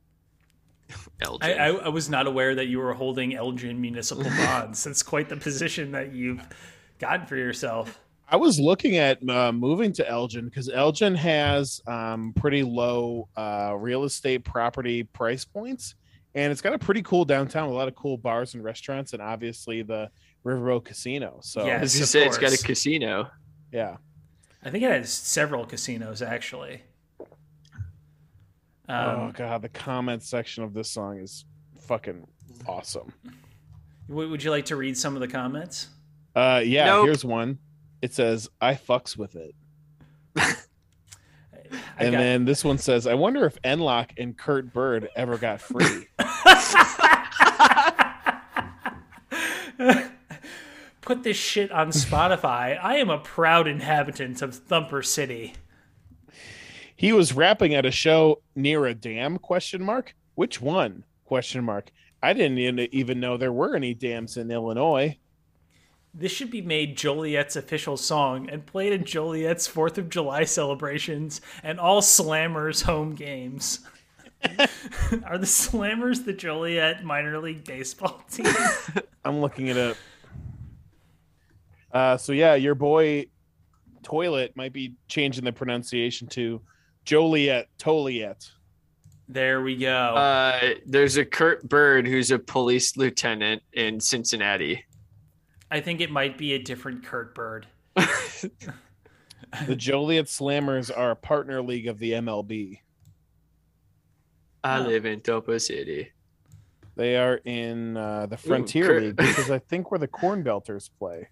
[1.22, 1.50] Elgin.
[1.50, 4.84] I, I, I was not aware that you were holding Elgin municipal bonds.
[4.84, 6.46] That's quite the position that you've
[7.00, 8.00] gotten for yourself.
[8.28, 13.76] I was looking at uh, moving to Elgin because Elgin has um, pretty low uh,
[13.78, 15.96] real estate property price points,
[16.34, 19.12] and it's got a pretty cool downtown, with a lot of cool bars and restaurants,
[19.14, 20.10] and obviously the
[20.46, 21.40] Riverboat Casino.
[21.42, 21.80] So Yeah.
[21.80, 23.30] As you of say, it's got a casino.
[23.72, 23.98] yeah.
[24.64, 26.82] I think it has several casinos actually.
[27.20, 27.26] oh
[28.90, 31.46] Um, god, the comment section of this song is
[31.80, 32.28] fucking
[32.68, 33.12] awesome.
[34.08, 35.88] would you like to read some of the comments?
[36.36, 37.06] Uh, yeah, Nope.
[37.06, 37.58] here's one.
[38.02, 39.54] It says, "I fucks with it,"
[40.36, 40.56] and
[42.12, 46.08] got- then this one says, "I wonder if Enlock and Kurt Bird ever got free."
[51.12, 52.80] Put this shit on Spotify.
[52.82, 55.56] I am a proud inhabitant of Thumper City.
[56.96, 59.38] he was rapping at a show near a dam?
[59.38, 60.16] Question mark.
[60.36, 61.04] Which one?
[61.26, 61.92] Question mark.
[62.24, 62.60] I didn't
[62.94, 65.18] even- know there were any dams in Illinois.
[66.14, 71.42] This should be made Joliet's official song and played in Joliet's 4th of July celebrations
[71.62, 73.82] and all Slammers home games.
[75.26, 78.46] Are the Slammers the Joliet minor league baseball team?
[79.26, 79.98] I'm looking it up.
[81.94, 83.26] Uh, so yeah, your boy
[84.04, 86.62] Toilet might be changing the pronunciation to
[87.06, 88.50] Joliet Toliet.
[89.28, 89.90] There we go.
[90.16, 94.84] Uh, there's a Kurt Bird who's a police lieutenant in Cincinnati.
[95.70, 97.68] I think it might be a different Kurt Bird.
[99.68, 102.80] The Joliet Slammers are a partner league of the MLB.
[104.64, 104.84] I Oh.
[104.84, 106.10] live in Topo City.
[106.96, 110.90] They are in uh, the Frontier Kurt- League because I think where the Corn Belters
[110.98, 111.28] play.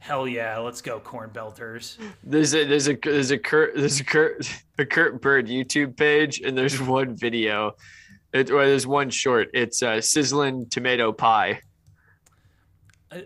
[0.00, 1.98] Hell yeah, let's go, Corn Belters.
[2.24, 6.40] There's a there's a there's a Kurt there's a Kurt a Kurt Bird YouTube page
[6.40, 7.76] and there's one video.
[8.32, 9.50] It, or there's one short.
[9.52, 11.60] It's uh, sizzling tomato pie
[13.12, 13.24] Unless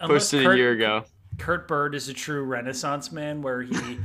[0.00, 1.04] posted Kurt, a year ago.
[1.38, 3.72] Kurt Bird is a true Renaissance man where he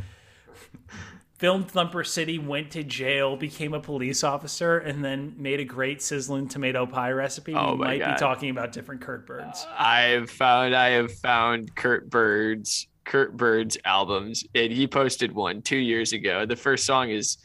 [1.40, 6.02] filmed Thumper City, went to jail, became a police officer, and then made a great
[6.02, 7.56] sizzling tomato pie recipe.
[7.56, 8.14] Oh we might God.
[8.14, 9.66] be talking about different Kurt Birds.
[9.78, 15.62] I have found I have found Kurt Bird's Kurt Bird's albums, and he posted one
[15.62, 16.46] two years ago.
[16.46, 17.38] The first song is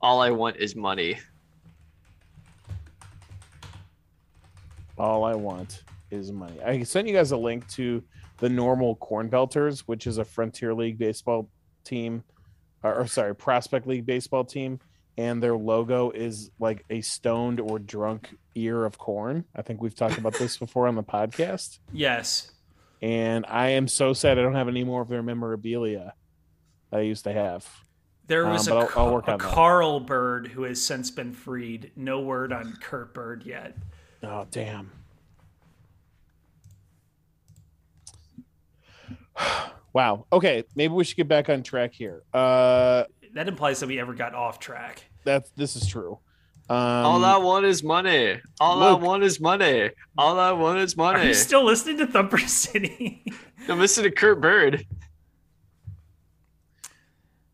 [0.00, 1.18] "All I Want Is Money."
[4.96, 6.62] All I want is money.
[6.62, 8.02] I sent you guys a link to
[8.38, 11.48] the normal Corn Belters, which is a Frontier League baseball
[11.82, 12.22] team,
[12.84, 14.78] or, or sorry, Prospect League baseball team,
[15.18, 19.44] and their logo is like a stoned or drunk ear of corn.
[19.56, 21.78] I think we've talked about this before on the podcast.
[21.92, 22.52] Yes.
[23.02, 26.14] And I am so sad I don't have any more of their memorabilia
[26.90, 27.68] that I used to have.
[28.26, 29.40] There Um, was but a, I'll- I'll a that.
[29.40, 31.90] Carl Bird who has since been freed.
[31.96, 33.74] No word on Kurt Bird yet.
[34.22, 34.90] Oh damn.
[39.94, 40.26] wow.
[40.32, 42.22] Okay, maybe we should get back on track here.
[42.34, 45.04] Uh That implies that we ever got off track.
[45.24, 46.18] that's this is true.
[46.68, 48.40] Um All I want is money.
[48.60, 49.00] All Luke.
[49.00, 49.90] I want is money.
[50.18, 51.14] All I want is money.
[51.14, 51.28] Are money.
[51.28, 53.24] you still listening to Thumper City?
[53.68, 54.84] I'm listening to Kurt Bird.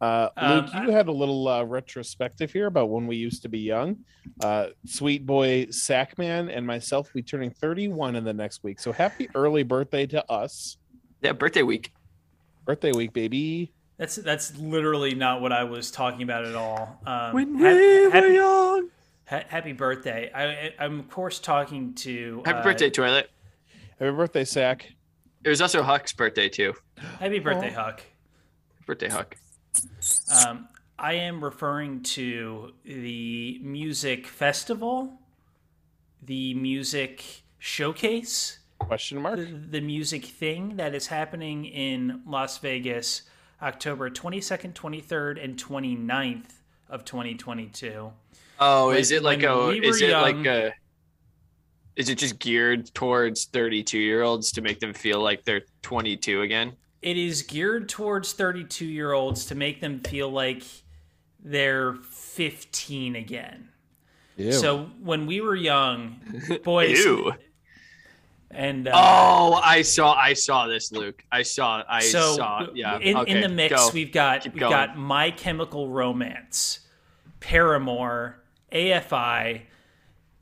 [0.01, 3.49] uh Um, Luke, you had a little uh, retrospective here about when we used to
[3.49, 3.99] be young.
[4.43, 8.80] Uh sweet boy Sackman and myself we turning 31 in the next week.
[8.80, 10.78] So happy early birthday to us.
[11.22, 11.93] Yeah, birthday week.
[12.65, 13.73] Birthday week, baby.
[13.97, 17.01] That's that's literally not what I was talking about at all.
[17.05, 18.89] Um, When ha- we were happy, young.
[19.27, 20.31] ha- happy birthday!
[20.33, 23.31] I, I, I'm of course talking to Happy uh, birthday, toilet.
[23.99, 24.93] Happy birthday, Sack.
[25.45, 26.73] It was also Huck's birthday too.
[27.19, 28.03] Happy birthday, Huck.
[28.87, 29.37] Birthday Huck.
[30.47, 35.19] Um, I am referring to the music festival,
[36.23, 39.37] the music showcase, Question mark.
[39.37, 43.22] the, the music thing that is happening in Las Vegas
[43.62, 46.47] October 22nd, 23rd, and 29th
[46.89, 48.11] of 2022.
[48.59, 49.68] Oh, When- is it like a?
[49.68, 50.72] we is it young- like a?
[51.97, 56.72] Is it just geared towards thirty-two-year-olds to make them feel like they're twenty-two again?
[57.03, 60.62] It is geared towards 32 year olds to make them feel like
[61.43, 63.70] they're 15 again.
[64.37, 64.53] Ew.
[64.53, 66.20] So when we were young,
[66.64, 67.33] boys, Ew.
[68.51, 70.14] And uh, Oh, I saw.
[70.14, 71.24] I saw this, Luke.
[71.30, 71.82] I saw.
[71.88, 72.66] I so saw.
[72.74, 72.98] Yeah.
[72.98, 73.90] in, okay, in the mix go.
[73.94, 74.72] we've got Keep we've going.
[74.72, 76.80] got My Chemical Romance,
[77.40, 78.42] Paramore,
[78.72, 79.62] AFI,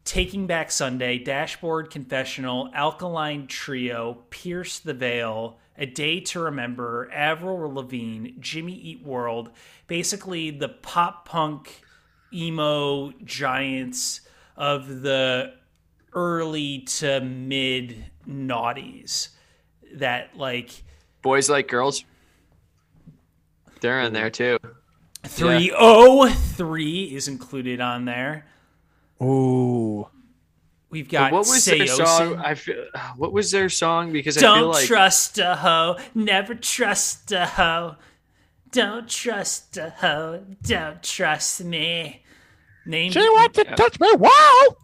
[0.05, 7.75] Taking Back Sunday, Dashboard Confessional, Alkaline Trio, Pierce the Veil, A Day to Remember, Avril
[7.75, 9.51] Lavigne, Jimmy Eat World,
[9.87, 11.83] basically the pop punk
[12.33, 14.23] emo giants
[14.57, 15.55] of the
[16.19, 19.29] early to mid noughties
[19.95, 20.83] that like
[21.23, 22.05] boys like girls.
[23.81, 24.59] They're in there too.
[25.25, 28.47] 3OH!3 is included on there.
[29.23, 30.09] Ooh.
[30.91, 32.39] We've got what was their song?
[32.39, 32.87] I feel.
[32.95, 34.11] Uh, what was their song?
[34.11, 37.97] Because I Don't feel like trust a hoe, never trust a hoe.
[38.73, 42.25] Don't trust a hoe, don't trust me.
[42.87, 44.11] Named, She wants to touch me.
[44.15, 44.77] Wow.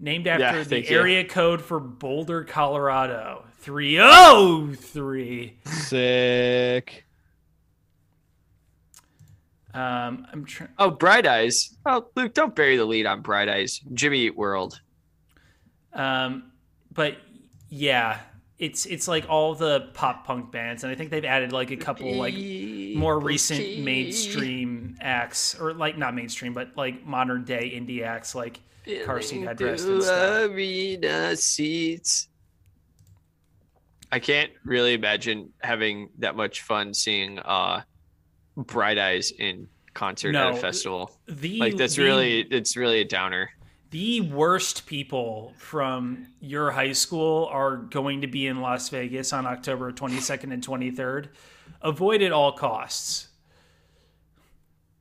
[0.00, 0.98] Named after Yeah, the thank you.
[0.98, 3.44] area code for Boulder, Colorado.
[3.58, 5.58] 303.
[5.66, 7.04] Sick.
[9.72, 10.70] Um, I'm trying.
[10.78, 11.76] oh, Bright Eyes.
[11.86, 13.80] Oh, Luke, don't bury the lead on Bright Eyes.
[13.94, 14.80] Jimmy Eat World.
[15.92, 16.50] Um,
[16.92, 17.16] but
[17.68, 18.18] yeah,
[18.58, 21.76] it's it's like all the pop punk bands, and I think they've added like a
[21.76, 22.34] couple like
[22.96, 28.58] more recent mainstream acts, or like not mainstream, but like modern day indie acts, like
[29.04, 30.50] car seat headrest and stuff.
[30.50, 32.28] Arena seats.
[34.12, 37.82] I can't really imagine having that much fun seeing uh,
[38.56, 41.12] Bright Eyes in concert at a festival.
[41.28, 43.50] The Like that's the- really it's really a downer.
[43.90, 49.46] the worst people from your high school are going to be in Las Vegas on
[49.46, 51.28] October 22nd and 23rd.
[51.82, 53.28] Avoid at all costs.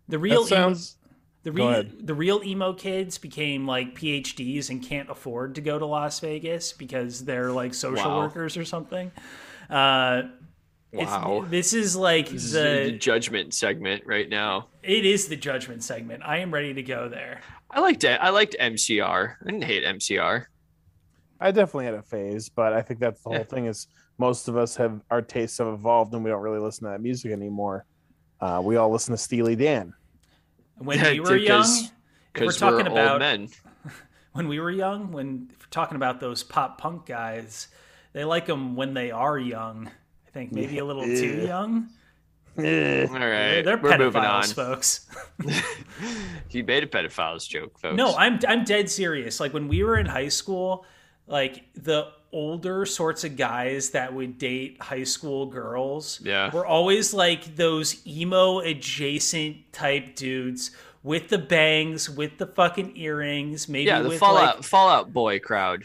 [0.08, 0.98] The real That sounds.
[1.44, 5.86] The real the real emo kids became like PhDs and can't afford to go to
[5.86, 8.20] Las Vegas because they're like social Wow.
[8.24, 9.12] workers or something.
[9.70, 10.24] Uh,
[10.92, 11.46] Wow.
[11.48, 14.68] this is like This is the the judgment segment right now.
[14.84, 16.24] it is the judgment segment.
[16.26, 17.42] I am ready to go there.
[17.70, 18.20] I liked it.
[18.20, 19.36] I liked MCR.
[19.40, 20.46] I didn't hate MCR.
[21.40, 23.36] I definitely had a phase, but I think that's the Yeah.
[23.38, 23.66] whole thing.
[23.68, 23.88] Is
[24.18, 27.02] most of us have our tastes have evolved, and we don't really listen to that
[27.02, 27.86] music anymore.
[28.42, 29.94] Uh, we all listen to Steely Dan.
[30.80, 31.68] When we were young,
[32.34, 33.50] because- we're talking we're, about men.
[34.34, 37.68] when we were young, when we're talking about those pop punk guys,
[38.14, 39.88] they like them when they are young.
[40.28, 41.90] I think maybe a little too young.
[42.58, 44.44] All right, They're we're moving on.
[44.44, 45.08] folks.
[46.50, 47.96] he made a pedophiles joke, folks.
[47.96, 49.40] No, I'm I'm dead serious.
[49.40, 50.86] Like when we were in high school,
[51.30, 56.52] like the older sorts of guys that would date high school girls Yeah.
[56.54, 60.72] were always like those emo adjacent type dudes
[61.02, 65.40] with the bangs, with the fucking earrings, maybe yeah, the with Fallout like Fallout Boy
[65.40, 65.84] crowd.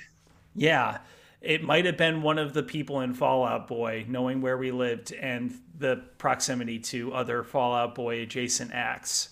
[0.54, 0.98] yeah.
[1.40, 5.12] It might have been one of the people in Fallout Boy, knowing where we lived
[5.12, 9.28] and the proximity to other Fallout Boy adjacent acts.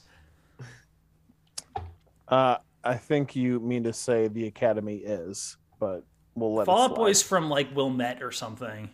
[2.29, 6.05] Uh, I think you mean to say the Academy is, but
[6.37, 6.97] we'll let Fallout it slide.
[7.03, 8.89] Boy's from like Wilmette or something.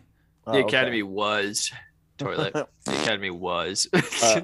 [0.47, 0.67] Oh, The okay.
[0.67, 1.71] Academy was
[2.17, 2.53] toilet.
[2.85, 3.87] the Academy was.
[4.23, 4.41] Uh,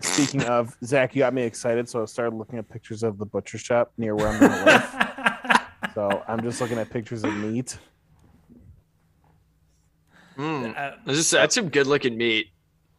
[0.00, 3.24] Speaking of Zach, you got me excited, so I started looking at pictures of the
[3.26, 5.92] butcher shop near where I'm going to live.
[5.94, 7.78] so I'm just looking at pictures of meat.
[10.36, 12.48] Mm, Uh, this is- that's some good looking meat.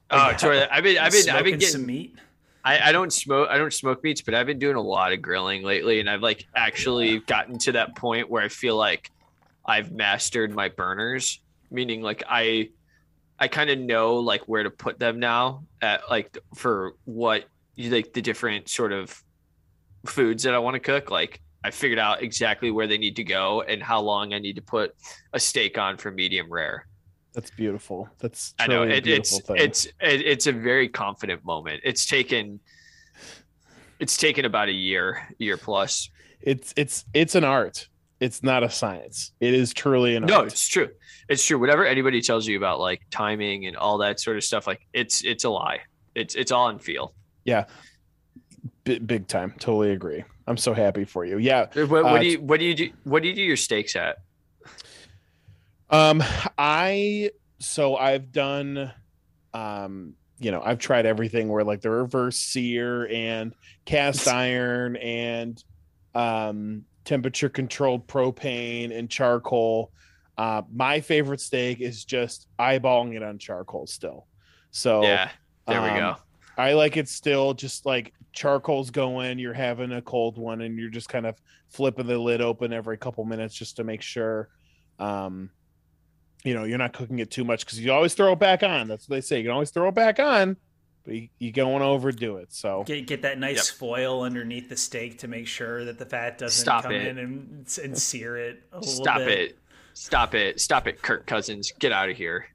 [0.10, 0.68] Oh, toilet.
[0.72, 2.16] I've been I've been I've smoking been some meat.
[2.64, 5.22] I, I don't smoke I don't smoke meats, but I've been doing a lot of
[5.22, 9.12] grilling lately, and I've like actually gotten to that point where I feel like
[9.66, 11.39] I've mastered my burners,
[11.70, 12.70] meaning like I
[13.39, 17.45] I kind of know like where to put them now at like for what
[17.76, 19.24] you like the different sort of
[20.05, 21.09] foods that I want to cook.
[21.09, 24.55] Like I figured out exactly where they need to go and how long I need
[24.57, 24.95] to put
[25.34, 26.88] a steak on for medium rare.
[27.34, 28.10] That's beautiful.
[28.20, 29.56] That's I know it, it's thing.
[29.58, 31.82] it's it, it's a very confident moment.
[31.84, 32.60] It's taken
[34.00, 36.10] it's taken about a year, year plus.
[36.42, 37.88] it's it's it's an art.
[38.20, 39.32] it's not a science.
[39.40, 40.42] It is truly an No, art.
[40.44, 40.90] No, it's true.
[41.30, 41.58] It's true.
[41.60, 45.24] Whatever anybody tells you about like timing and all that sort of stuff, like it's
[45.24, 45.80] it's a lie.
[46.16, 47.14] It's it's all in feel.
[48.84, 49.54] B- big time.
[49.60, 50.24] Totally agree.
[50.48, 51.38] I'm so happy for you.
[51.38, 51.68] Yeah.
[51.74, 53.96] What, what Uh, do you what do you do what do you do your stakes
[53.96, 54.18] at?
[55.92, 56.24] Um,
[56.58, 58.92] I so I've done,
[59.54, 63.54] um, you know, I've tried everything where like the reverse sear and
[63.86, 65.64] cast iron and
[66.16, 69.92] um temperature controlled propane and charcoal.
[70.38, 74.28] Uh, my favorite steak is just eyeballing it on charcoal still.
[74.72, 75.30] So yeah,
[75.68, 76.16] there we um, go.
[76.58, 80.89] I like it still just like charcoal's going, you're having a cold one and you're
[80.89, 81.36] just kind of
[81.70, 84.50] flipping the lid open every couple minutes just to make sure
[85.00, 85.50] um
[86.44, 88.88] you know, you're not cooking it too much because you always throw it back on.
[88.88, 89.38] That's what they say.
[89.38, 90.58] You can always throw it back on,
[91.06, 92.52] but you, you don't want to overdo it.
[92.54, 93.78] So Get get that nice Yep.
[93.78, 97.06] foil underneath the steak to make sure that the fat doesn't Stop come it.
[97.08, 98.64] in and, and sear it.
[98.72, 99.28] A little Stop bit.
[99.39, 99.58] it.
[99.94, 100.60] Stop it.
[100.60, 101.72] Stop it, Kirk Cousins.
[101.80, 102.46] Get out of here.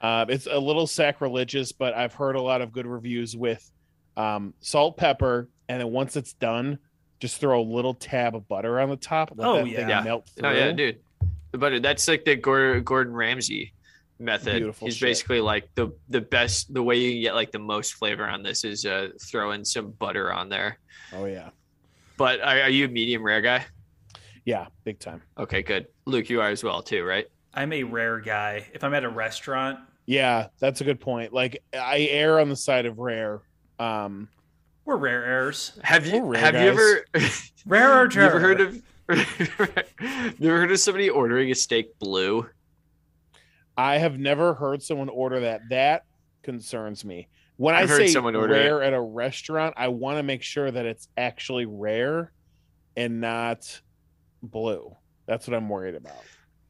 [0.00, 3.68] uh, it's a little sacrilegious, but I've heard a lot of good reviews with
[4.16, 6.78] um, salt, pepper, and then once it's done,
[7.20, 9.32] just throw a little tab of butter on the top.
[9.34, 9.76] Let Oh, that yeah.
[9.76, 10.02] thing Yeah.
[10.02, 10.48] melt through.
[10.48, 11.00] Oh yeah, dude.
[11.52, 11.80] The butter.
[11.80, 13.72] That's like the Gordon, Gordon Ramsay
[14.18, 14.56] method.
[14.56, 15.08] Beautiful He's shit.
[15.08, 16.72] basically like the the best.
[16.74, 19.90] The way you can get like the most flavor on this is uh throwing some
[19.92, 20.78] butter on there.
[21.12, 21.50] Oh yeah,
[22.16, 23.64] But are, are you a medium rare guy?
[24.44, 25.22] yeah, big time.
[25.38, 25.86] Okay, good.
[26.06, 27.26] Luke, you are as well too, right?
[27.54, 28.66] I'm a rare guy.
[28.74, 31.32] If I'm at a restaurant, Yeah, that's a good point.
[31.32, 33.40] Like I err on the side of rare.
[33.78, 34.28] Um,
[34.84, 35.78] we're rare heirs.
[35.82, 37.04] Have you We're rare have you ever
[37.66, 39.16] Rare or you ever heard of you
[39.60, 42.48] ever heard of somebody ordering a steak blue?
[43.76, 45.62] I have never heard someone order that.
[45.70, 46.04] That
[46.42, 47.28] concerns me.
[47.56, 48.58] When I've I say someone order it.
[48.64, 52.32] rare at a restaurant, I want to make sure that it's actually rare
[52.96, 53.80] and not
[54.42, 54.94] blue.
[55.26, 56.16] That's what I'm worried about.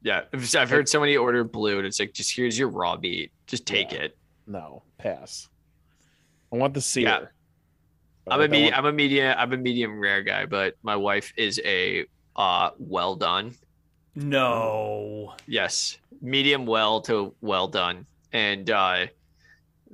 [0.01, 3.31] Yeah, I've I've heard somebody order blue, and it's like, just here's your raw meat,
[3.47, 3.99] just take Yeah.
[3.99, 4.17] it.
[4.47, 5.47] No, pass.
[6.51, 7.07] I want the sear.
[7.07, 7.25] Yeah.
[8.27, 8.73] I'm a medium.
[8.75, 9.35] I'm a medium.
[9.37, 12.05] I'm a medium rare guy, but my wife is a
[12.39, 13.53] uh well done.
[14.15, 15.33] No.
[15.45, 19.05] Yes, medium well to well done, and uh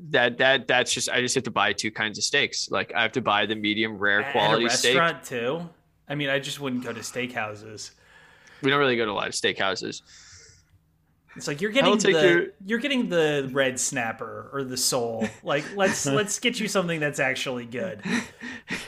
[0.09, 2.69] that that that's just I just have to buy two kinds of steaks.
[2.69, 4.97] Like I have to buy the medium rare At quality a steak.
[4.97, 5.69] restaurant too.
[6.07, 7.91] I mean, I just wouldn't go to steakhouses.
[8.61, 10.01] We don't really go to a lot of steakhouses.
[11.35, 15.27] It's like you're getting the your- you're getting the red snapper or the sole.
[15.43, 18.01] Like let's let's get you something that's actually good.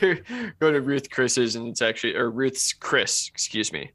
[0.00, 3.90] go to Ruth Chris's and it's actually or Ruth's Chris, excuse me,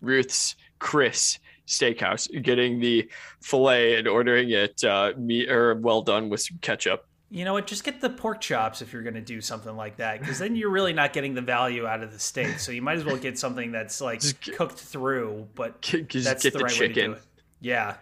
[0.00, 3.10] Ruth's Chris Steakhouse, getting the
[3.42, 7.04] fillet and ordering it uh, meat or well done with some ketchup.
[7.30, 7.66] You know what?
[7.66, 10.56] Just get the pork chops if you're going to do something like that, because then
[10.56, 12.58] you're really not getting the value out of the steak.
[12.58, 16.42] So you might as well get something that's like Just cooked through, but Just that's
[16.42, 17.12] get the, the, right way to do chicken.
[17.12, 17.22] it.
[17.60, 17.96] Yeah,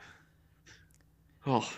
[1.46, 1.68] Oh,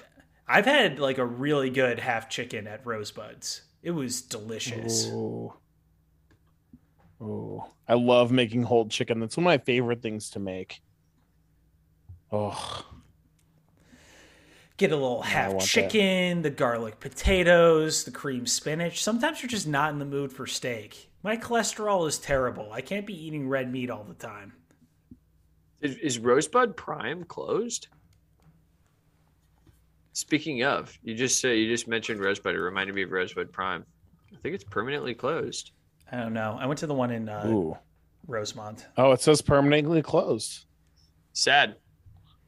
[0.46, 3.62] I've had like a really good half chicken at Rosebuds.
[3.82, 5.06] It was delicious.
[5.12, 5.54] Oh.
[7.20, 7.62] Ooh.
[7.86, 9.20] I love making whole chicken.
[9.20, 10.80] That's one of my favorite things to make.
[12.32, 12.84] Oh,
[14.78, 15.66] Get a little half want that.
[15.66, 19.02] chicken, the garlic potatoes, the cream spinach.
[19.02, 21.10] Sometimes you're just not in the mood for steak.
[21.24, 22.72] My cholesterol is terrible.
[22.72, 24.52] I can't be eating red meat all the time.
[25.80, 27.88] Is, is Rosebud Prime closed?
[30.12, 32.54] Speaking of, you just uh, you just mentioned Rosebud.
[32.54, 33.84] It reminded me of Rosebud Prime.
[34.32, 35.70] I think it's permanently closed.
[36.10, 36.56] I don't know.
[36.60, 37.76] I went to the one in uh, ooh.
[38.26, 38.86] Rosemont.
[38.96, 40.64] Oh, it says permanently closed.
[41.34, 41.76] Sad.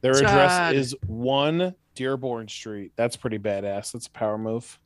[0.01, 0.25] Their Sad.
[0.25, 2.91] address is one Dearborn Street.
[2.95, 3.93] That's pretty badass.
[3.93, 4.79] That's a power move.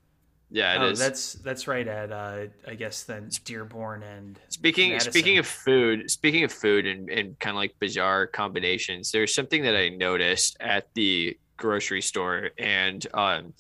[0.56, 1.02] Yeah, it is.
[1.02, 5.12] oh, that's that's right at uh, I guess then Dearborn and Speaking Madison.
[5.12, 9.64] speaking of food, speaking of food and, and kind of like bizarre combinations, there's something
[9.64, 13.54] that I noticed at the grocery store, and um,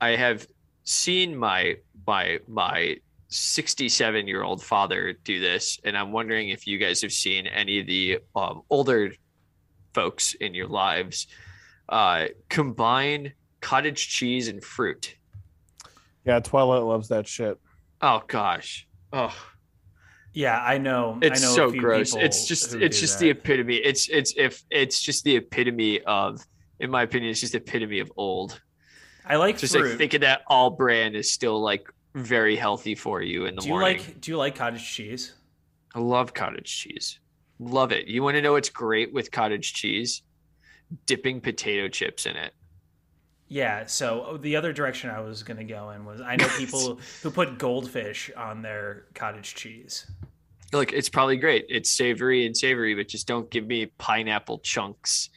[0.00, 0.46] I have
[0.84, 1.76] seen my
[2.06, 2.96] my my
[3.28, 7.80] 67 year old father do this, and I'm wondering if you guys have seen any
[7.80, 9.12] of the um, older
[9.92, 11.26] folks in your lives
[11.90, 15.16] uh, combine cottage cheese and fruit.
[16.24, 17.58] Yeah, Twilight loves that shit.
[18.00, 18.86] Oh gosh.
[19.12, 19.34] Oh.
[20.32, 21.18] yeah, I know.
[21.20, 23.24] it's I know a so few gross it's just it's just that.
[23.24, 26.40] the epitome it's it's if it's just the epitome of
[26.80, 28.60] in my opinion it's just the epitome of old
[29.26, 29.90] I like just fruit.
[29.90, 33.72] like thinking that All-Bran is still like very healthy for you in the do you
[33.74, 35.34] morning like do you like cottage cheese?
[35.94, 37.20] i love cottage cheese
[37.58, 40.22] love it you want to know what's great with cottage cheese
[41.06, 42.52] dipping potato chips in it
[43.52, 43.84] Yeah.
[43.84, 47.30] So the other direction I was going to go in was I know people who
[47.30, 50.06] put goldfish on their cottage cheese.
[50.72, 51.66] Look, it's probably great.
[51.68, 55.28] It's savory and savory, but just don't give me pineapple chunks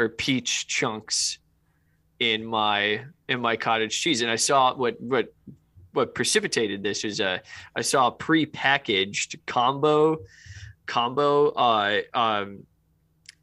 [0.00, 1.38] or peach chunks
[2.18, 4.22] in my in my cottage cheese.
[4.22, 5.32] And I saw what what
[5.92, 7.40] what precipitated this is a
[7.76, 10.18] I saw a pre-packaged combo
[10.86, 12.66] combo uh um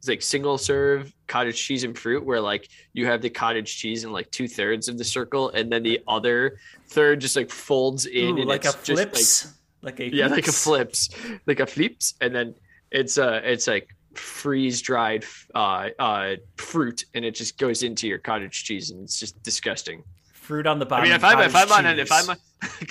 [0.00, 4.02] it's like single serve cottage cheese and fruit where like you have the cottage cheese
[4.02, 8.06] in like two thirds of the circle and then the other third just like folds
[8.06, 11.08] in Ooh, and like a just like flips, like, a yeah like a flips.
[11.08, 11.40] flips.
[11.46, 12.54] Like a flips and then
[12.90, 18.18] it's uh it's like freeze dried uh uh fruit and it just goes into your
[18.18, 20.02] cottage cheese and it's just disgusting.
[20.32, 21.02] Fruit on the bottom.
[21.04, 22.36] i mean if i'm if i'm on it if i'm on,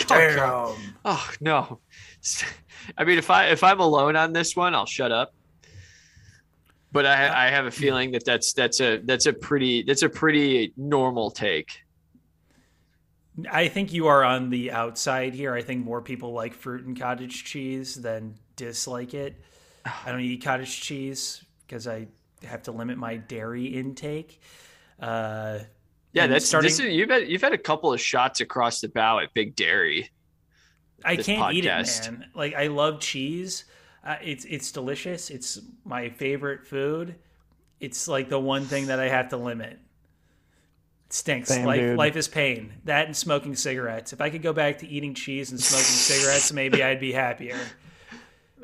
[0.07, 0.95] Damn.
[1.05, 1.79] oh no.
[2.97, 5.33] I mean if i if i'm alone on this one i'll shut up
[6.91, 10.09] but i i have a feeling that that's that's a that's a pretty that's a
[10.09, 11.81] pretty normal take
[13.49, 15.53] I think you are on the outside here.
[15.53, 19.41] I think more people like fruit and cottage cheese than dislike it.
[19.85, 22.07] I don't eat cottage cheese because I
[22.43, 24.41] have to limit my dairy intake.
[24.99, 25.59] Uh,
[26.11, 29.19] yeah that's starting- is, you've had you've had a couple of shots across the bow
[29.19, 30.09] at big dairy
[31.05, 32.25] I can't eat it, man.
[32.35, 33.65] Like I love cheese.
[34.03, 35.29] Uh, it's it's delicious.
[35.29, 37.15] It's my favorite food.
[37.79, 39.79] It's like the one thing that I have to limit.
[41.05, 41.49] It stinks.
[41.49, 41.97] Same, life dude.
[41.97, 42.73] life is pain.
[42.85, 44.13] That and smoking cigarettes.
[44.13, 47.57] If I could go back to eating cheese and smoking cigarettes, maybe I'd be happier.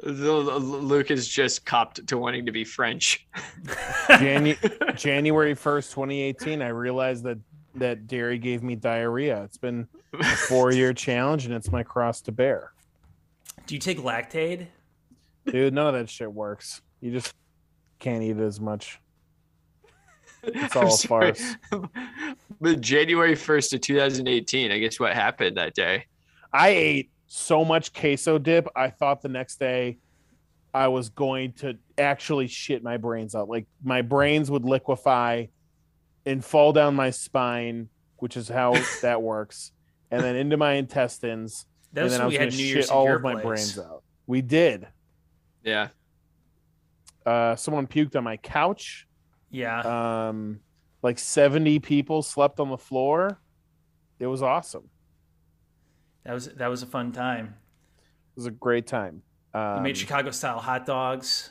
[0.04, 3.26] luke is just copped to wanting to be french
[4.08, 7.40] Janu- January 1st, 2018, I realized that
[7.76, 9.44] that dairy gave me diarrhea.
[9.44, 12.72] It's been a four year challenge and it's my cross to bear.
[13.66, 14.68] Do you take Lactaid?
[15.46, 16.82] Dude, none of that shit works.
[17.02, 17.34] You just
[18.00, 19.00] can't eat it as much.
[20.48, 21.34] It's I'm all a sorry.
[21.34, 21.56] farce.
[22.62, 26.06] but January 1st of 2018, I guess what happened that day?
[26.54, 28.68] I ate so much queso dip.
[28.76, 29.98] I thought the next day
[30.72, 33.50] I was going to actually shit my brains out.
[33.50, 35.48] Like my brains would liquefy
[36.28, 39.72] and fall down my spine, which is how that works,
[40.12, 41.66] and then into my intestines.
[41.94, 43.34] That and then I was we going had to New shit Year's all of my
[43.34, 43.74] place.
[43.74, 44.04] brains out.
[44.28, 44.88] We did.
[45.66, 45.90] Yeah.
[47.26, 49.08] Uh, someone puked on my couch.
[49.50, 49.80] Yeah.
[50.30, 50.60] Um,
[51.02, 53.40] like 70 people slept on the floor.
[54.20, 54.90] It was awesome.
[56.24, 57.56] that was that was a fun time.
[57.98, 59.22] It was a great time.
[59.54, 61.50] We Um, made Chicago style hot dogs.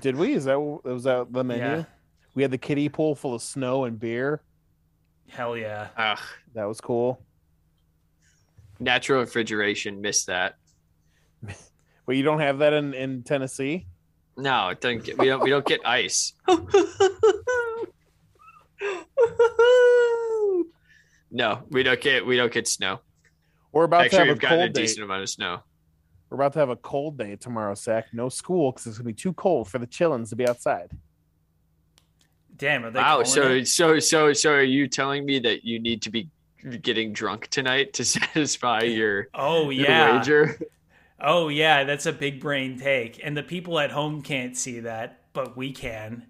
[0.00, 0.32] did we?
[0.34, 1.62] Is that was that the menu?
[1.64, 1.84] Yeah.
[2.34, 4.42] We had the kiddie pool full of snow and beer.
[5.28, 5.88] Hell yeah.
[5.96, 6.18] Ugh.
[6.54, 7.22] That was cool.
[8.80, 10.56] Natural refrigeration, missed that.
[12.06, 13.86] But you don't have that in, in Tennessee?
[14.36, 16.32] No, it doesn't get, we don't we don't get ice.
[21.30, 23.00] no, we don't get we don't get snow.
[23.72, 24.82] We're about Actually, to have we've a gotten a cold day.
[24.82, 25.60] decent amount of snow.
[26.30, 28.06] We're about to have a cold day tomorrow, Zach.
[28.12, 30.90] No school because it's gonna be too cold for the chillins to be outside.
[32.56, 33.22] Damn, are they Wow.
[33.24, 33.68] So it?
[33.68, 36.28] so so so are you telling me that you need to be
[36.82, 40.18] getting drunk tonight to satisfy your, Oh your yeah.
[40.18, 40.58] wager?
[41.20, 43.20] Oh yeah, that's a big brain take.
[43.24, 46.26] And the people at home can't see that, but we can.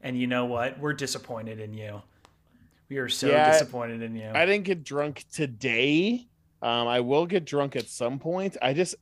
[0.00, 0.78] And you know what?
[0.78, 2.02] We're disappointed in you.
[2.88, 4.30] We are so Yeah, disappointed in you.
[4.34, 6.26] I didn't get drunk today.
[6.60, 8.56] Um, I will get drunk at some point.
[8.60, 8.94] I just,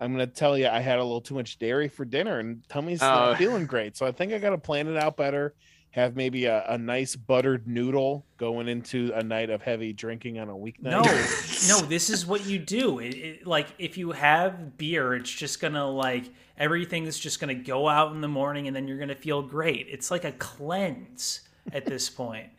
[0.00, 3.02] I'm gonna tell you, I had a little too much dairy for dinner, and tummy's
[3.02, 3.06] Oh.
[3.06, 3.96] not feeling great.
[3.96, 5.54] So I think I got to plan it out better.
[5.96, 10.50] Have maybe a, a nice buttered noodle going into a night of heavy drinking on
[10.50, 10.82] a weeknight.
[10.82, 11.00] no,
[11.68, 12.98] no, this is what you do.
[12.98, 16.24] It, it, like if you have beer, it's just gonna like
[16.58, 19.86] everything's just gonna go out in the morning, and then you're gonna feel great.
[19.90, 21.40] It's like a cleanse
[21.72, 22.50] at this point.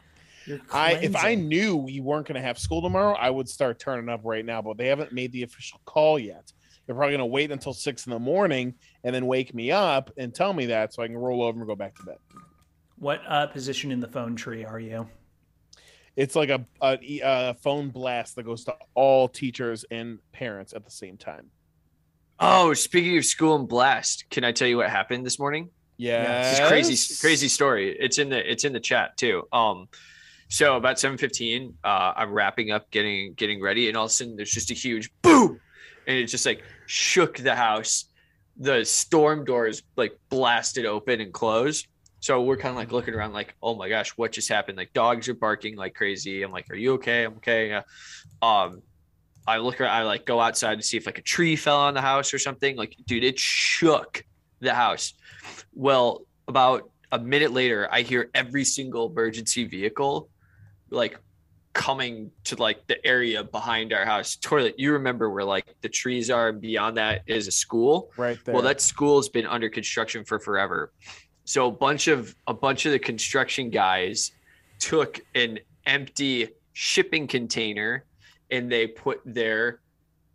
[0.71, 4.09] I if I knew we weren't going to have school tomorrow, I would start turning
[4.09, 4.61] up right now.
[4.61, 6.51] But they haven't made the official call yet.
[6.85, 8.73] They're probably going to wait until six in the morning
[9.03, 11.67] and then wake me up and tell me that so I can roll over and
[11.67, 12.17] go back to bed.
[12.97, 15.07] What uh, position in the phone tree are you?
[16.15, 20.83] It's like a, a, a phone blast that goes to all teachers and parents at
[20.83, 21.51] the same time.
[22.39, 25.69] Oh, speaking of school and blast, can I tell you what happened this morning?
[25.97, 27.95] Yeah, It's crazy, crazy story.
[27.99, 29.47] It's in the it's in the chat too.
[29.51, 29.87] Um,
[30.47, 34.13] so about seven fifteen, uh, I'm wrapping up, getting getting ready, and all of a
[34.13, 35.59] sudden there's just a huge boom,
[36.05, 38.05] and it just like shook the house.
[38.57, 41.87] The storm doors like blasted open and closed.
[42.27, 44.77] So we're kind of like looking around, like, oh my gosh, what just happened?
[44.77, 46.43] Like dogs are barking like crazy.
[46.43, 47.23] I'm like, are you okay?
[47.23, 47.71] I'm okay.
[47.71, 48.81] Uh, um,
[49.47, 51.93] I look around, I like go outside to see if like a tree fell on
[51.93, 52.75] the house or something.
[52.75, 54.25] Like, dude, it shook
[54.59, 55.13] the house.
[55.73, 60.27] Well, about a minute later, I hear every single emergency vehicle
[60.89, 61.17] like
[61.71, 66.31] coming to like the area behind our house toilet you remember where like the trees
[66.31, 68.55] are and beyond that is a school right there.
[68.55, 70.91] well that school's been under construction for forever
[71.47, 74.33] so a bunch of a bunch of the construction guys
[74.79, 78.03] took an empty shipping container
[78.51, 79.79] and they put their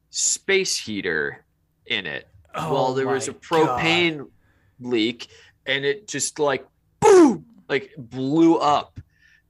[0.09, 1.45] space heater
[1.85, 2.29] in it.
[2.55, 4.27] Oh well there was a propane
[4.81, 5.29] leak
[5.67, 6.67] and it just like
[6.99, 8.99] boom like blew up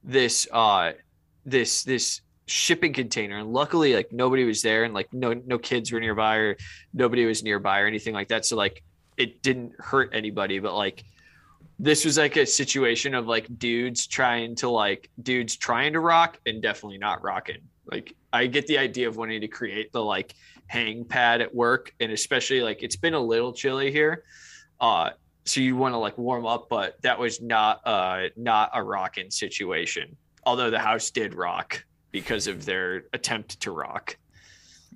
[0.03, 0.93] this uh
[1.47, 3.39] this this shipping container.
[3.39, 6.57] And luckily like nobody was there and like no no kids were nearby or
[6.93, 8.45] nobody was nearby or anything like that.
[8.45, 8.83] So like
[9.17, 11.05] it didn't hurt anybody but like
[11.79, 16.39] this was like a situation of like dudes trying to like dudes trying to rock
[16.47, 17.59] and definitely not rocking.
[17.91, 20.35] Like i get the idea of wanting to create the like
[20.67, 24.25] hang pad at work and especially like it's been a little chilly here
[24.81, 25.11] uh
[25.45, 29.31] so you want to like warm up but that was not uh not a rocking
[29.31, 30.17] situation.
[30.45, 34.17] Although the house did rock because of their attempt to rock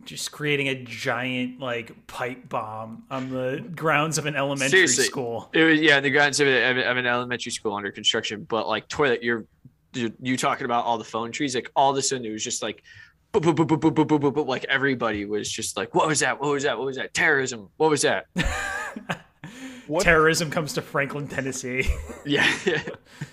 [0.04, 5.04] just creating a giant like pipe bomb on the grounds of an elementary Seriously.
[5.04, 5.50] school.
[5.52, 8.86] it was yeah the grounds of, a, of an elementary school under construction but like
[8.88, 9.44] toilet you're
[9.94, 12.44] you you talking about all the phone trees like all of a sudden it was
[12.44, 12.82] just like
[13.32, 16.06] boop, boop, boop, boop, boop, boop, boop, boop, boop, like everybody was just like what
[16.06, 16.40] was that?
[16.40, 16.78] What was that?
[16.78, 17.12] What was that?
[17.14, 17.68] Terrorism.
[17.76, 18.26] What was that?
[19.86, 21.88] What- Terrorism comes to Franklin, Tennessee.
[22.26, 22.52] yeah.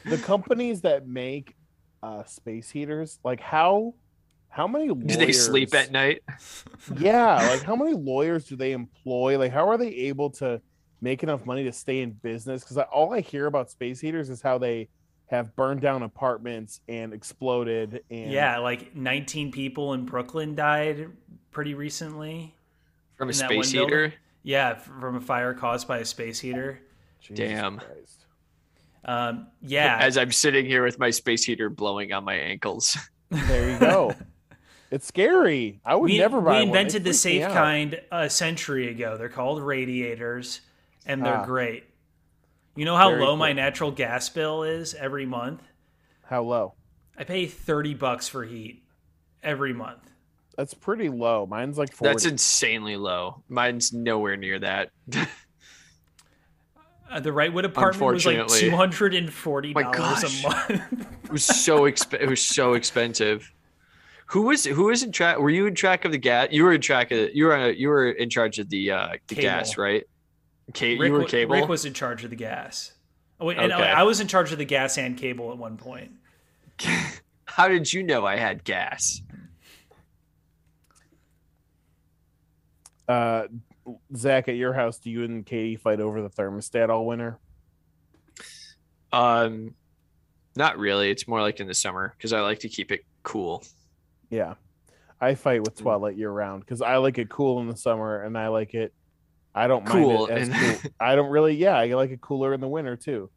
[0.06, 1.56] The companies that make
[2.04, 3.96] uh, space heaters, like how
[4.54, 6.22] how many lawyers, do they sleep at night
[6.98, 9.38] Yeah, like how many lawyers do they employ?
[9.40, 10.62] Like how are they able to
[11.02, 12.64] make enough money to stay in business?
[12.64, 14.90] Because all I hear about space heaters is how they
[15.28, 18.04] have burned down apartments and exploded.
[18.12, 21.10] And yeah, like 19 people in Brooklyn died
[21.50, 22.54] pretty recently.
[23.16, 23.90] from a space one building?
[23.90, 26.80] heater Yeah, from a fire caused by a space heater.
[27.22, 27.80] Jesus Damn.
[27.80, 28.26] Christ.
[29.06, 32.98] Um, yeah, as i'm sitting here with my space heater blowing on my ankles
[33.30, 34.16] There you go.
[34.94, 35.80] it's scary.
[35.86, 36.72] I would we, never buy we one.
[36.72, 39.18] They invented the safe kind a century ago.
[39.18, 40.62] They're called radiators,
[41.06, 41.46] and they're Ah.
[41.46, 41.86] great.
[42.76, 45.62] You know how Very low my natural gas bill is every month?
[46.26, 46.74] How low?
[47.18, 48.84] I pay 30 bucks for heat
[49.44, 50.10] every month.
[50.58, 51.46] That's pretty low.
[51.46, 52.12] Mine's like 40.
[52.14, 54.90] that's insanely low mine's nowhere near that
[57.12, 58.70] Uh, the Wrightwood apartment was like Unfortunately.
[58.70, 60.44] two hundred and forty My dollars gosh.
[60.44, 61.08] a month.
[61.26, 63.52] It was so exp- It was so expensive.
[64.34, 65.38] Who was who was in track?
[65.38, 66.48] Were you in track of the gas?
[66.50, 69.36] You were in track of you were you were in charge of the uh the
[69.36, 69.42] Cable.
[69.44, 70.04] gas, right?
[70.74, 71.54] Kate, Rick, you were cable.
[71.54, 72.94] Rick was in charge of the gas.
[73.40, 73.84] Oh, wait, and Okay.
[73.84, 76.14] I was in charge of the gas and cable at one point.
[77.46, 79.22] How did you know I had gas?
[83.08, 83.44] uh,
[84.16, 87.38] Zach, at your house, do you and Katie fight over the thermostat all winter?
[89.12, 89.76] Um,
[90.56, 91.12] not really.
[91.12, 93.64] It's more like in the summer because I like to keep it cool.
[94.34, 94.56] Yeah.
[95.22, 95.66] I fight Mm.
[95.66, 98.74] with Twilight year round because I like it cool in the summer and I like
[98.74, 98.94] it.
[99.56, 100.92] I don't Cool mind it as and- cool.
[101.00, 101.56] I don't really.
[101.56, 103.30] Yeah, I like it cooler in the winter too.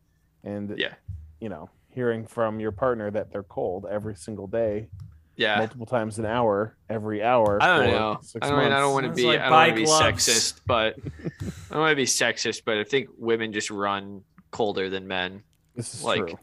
[0.42, 0.94] And Yeah.
[1.40, 4.88] you know, hearing from your partner that they're cold every single day,
[5.36, 5.58] Yeah.
[5.58, 7.58] multiple times an hour, every hour.
[7.62, 8.18] I don't know.
[8.22, 9.24] six I mean, I don't want to be.
[9.26, 10.96] like I don't want to be sexist, but
[11.34, 12.62] I don't want to be sexist.
[12.64, 15.42] But I think women just run colder than men.
[15.74, 16.38] This is like- true.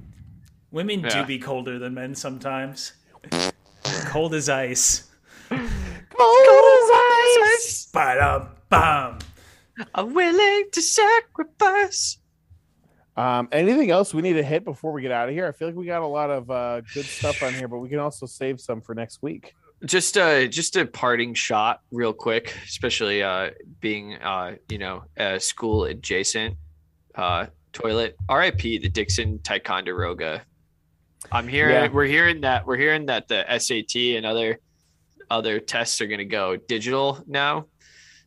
[0.72, 1.22] Women Yeah.
[1.22, 2.94] do be colder than men sometimes.
[4.14, 5.10] Cold as ice.
[5.50, 5.60] cold
[7.92, 9.18] Ba-dum, bum.
[9.96, 12.20] I'm willing to sacrifice.
[13.18, 15.48] Um, anything else we need to hit before we get out of here?
[15.48, 17.90] I feel like we got a lot of uh, good stuff on here, but we
[17.90, 19.56] can also save some for next week.
[19.84, 23.50] just a just a parting shot real quick especially uh
[23.82, 26.56] being uh you know a school adjacent
[27.16, 30.42] uh toilet rip the dixon ticonderoga
[31.32, 31.88] i'm hearing Yeah.
[31.90, 34.60] we're hearing that we're hearing that the sat and other
[35.30, 37.66] other tests are going to go digital now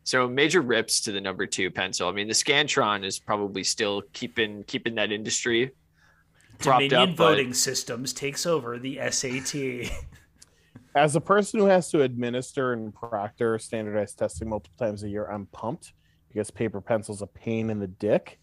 [0.05, 4.02] so major rips to the number two pencil i mean the scantron is probably still
[4.12, 5.70] keeping keeping that industry
[6.59, 9.90] Dominion up but- voting systems takes over the SAT.
[10.94, 15.27] As a person who has to administer and proctor standardized testing multiple times a year,
[15.27, 15.93] I'm pumped
[16.28, 18.39] because paper pencil's a pain in the dick.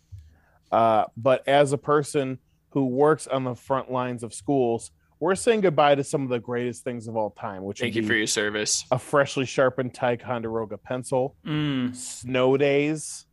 [0.72, 2.38] Uh, but as a person
[2.74, 6.40] who works on the front lines of schools, we're saying goodbye to some of the
[6.40, 10.78] greatest things of all time, which thank you for your service a freshly sharpened Ticonderoga
[10.78, 11.95] pencil, Mm.
[11.95, 13.26] snow days,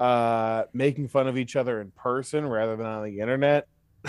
[0.00, 3.66] uh, making fun of each other in person rather than on the internet.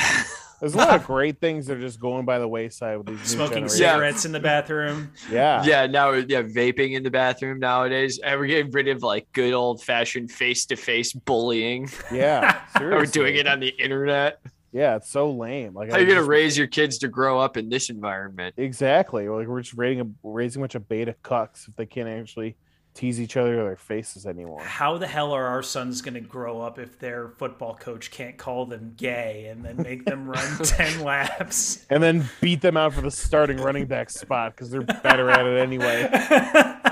[0.59, 3.21] There's a lot of great things that are just going by the wayside with these
[3.29, 3.79] Smoking generations.
[3.79, 3.91] Yeah.
[3.93, 5.11] cigarettes in the bathroom.
[5.31, 5.63] Yeah.
[5.63, 9.53] yeah now yeah vaping in the bathroom nowadays and we're getting rid of like good
[9.53, 12.61] old fashioned face-to-face bullying Yeah.
[12.79, 14.39] we're doing it on the internet
[14.71, 15.73] Yeah, it's so lame.
[15.73, 18.55] Like, How are you gonna just- raise your kids to grow up in this environment?
[18.57, 19.27] Exactly.
[19.29, 22.55] Like we're just raising a raising a bunch of beta cucks if they can't actually
[22.95, 24.61] tease each other their faces anymore.
[24.61, 28.37] How the hell are our sons going to grow up if their football coach can't
[28.37, 31.85] call them gay and then make them run 10 laps?
[31.89, 35.45] And then beat them out for the starting running back spot because they're better at
[35.45, 36.09] it anyway.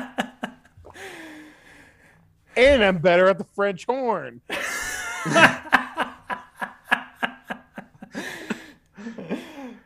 [2.56, 4.42] And I'm better at the French horn.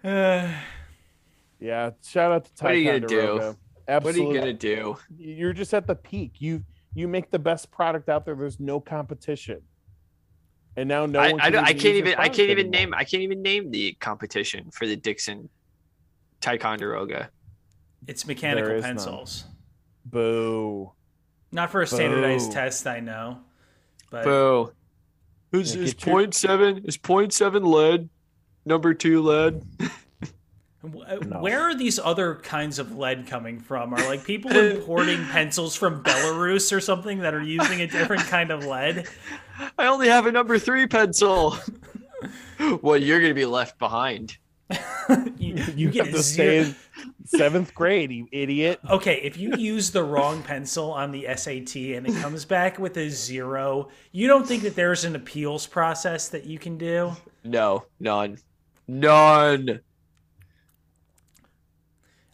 [1.59, 3.55] Yeah, shout out to Ty What are you gonna do?
[3.87, 4.05] Conderoga.
[4.05, 4.97] What are you gonna do?
[5.17, 6.33] You're just at the peak.
[6.39, 8.35] You you make the best product out there.
[8.35, 9.61] There's no competition.
[10.75, 12.71] And now no I, one I, don't- I can't even I can't even anymore.
[12.81, 15.49] name I can't even name the competition for the Dixon
[16.41, 17.29] Ticonderoga.
[18.07, 18.95] It's mechanical There is none.
[18.95, 19.45] pencils.
[20.05, 20.91] Boo.
[21.51, 22.53] Not for a standardized Boo.
[22.53, 23.39] test, I know.
[24.11, 24.71] But Boo.
[25.51, 26.85] Who's Yeah, is get your- point seven?
[26.85, 28.09] Is point seven lead?
[28.65, 29.63] Number two lead.
[30.91, 31.39] w- No.
[31.41, 33.93] where are these other kinds of lead coming from?
[33.93, 38.51] Are like people importing pencils from Belarus or something that are using a different kind
[38.51, 39.07] of lead?
[39.77, 41.57] I only have a number three pencil.
[42.81, 44.37] well, you're gonna be left behind.
[45.37, 46.75] You, You, you get have to zero- stay in
[47.25, 48.81] seventh grade, you idiot.
[48.89, 52.97] Okay, if you use the wrong pencil on the SAT and it comes back with
[52.97, 57.13] a zero, you don't think that there's an appeals process that you can do?
[57.45, 58.39] No, none,
[58.89, 59.79] none.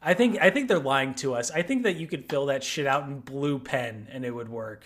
[0.03, 1.51] I think I think they're lying to us.
[1.51, 4.49] I think that you could fill that shit out in blue pen and it would
[4.49, 4.83] work.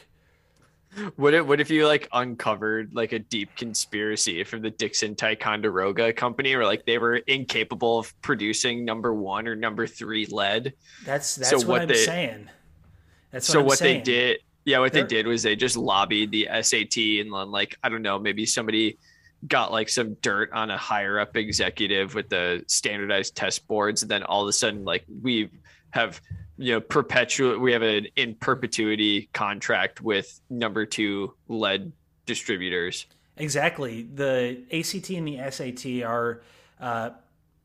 [1.15, 6.13] What if what if you like uncovered like a deep conspiracy from the Dixon Ticonderoga
[6.13, 10.73] company, or like they were incapable of producing number one or number three lead?
[11.05, 12.49] That's that's So what, what I'm they- saying.
[13.31, 13.97] That's what so I'm what saying.
[13.99, 17.51] they did, yeah, what They're- they did was they just lobbied the SAT and then
[17.51, 18.97] like I don't know, maybe somebody
[19.45, 24.09] got like some dirt on a higher up executive with the standardized test boards, and
[24.09, 25.49] then all of a sudden like we
[25.91, 26.21] have
[26.57, 31.91] you know perpetual we have an in perpetuity contract with number two lead
[32.25, 33.05] distributors.
[33.37, 34.03] Exactly.
[34.03, 36.41] The ACT and the SAT are
[36.79, 37.11] uh,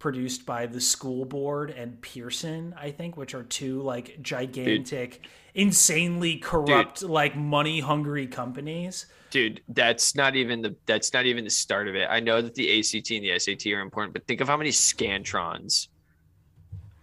[0.02, 6.38] produced by the school board and Pearson, I think, which are two like gigantic, insanely
[6.38, 9.06] corrupt, like money hungry companies.
[9.30, 12.08] dude that's not even the that's not even the start of it.
[12.10, 14.70] I know that the act and the sat are important but think of how many
[14.70, 15.86] scantrons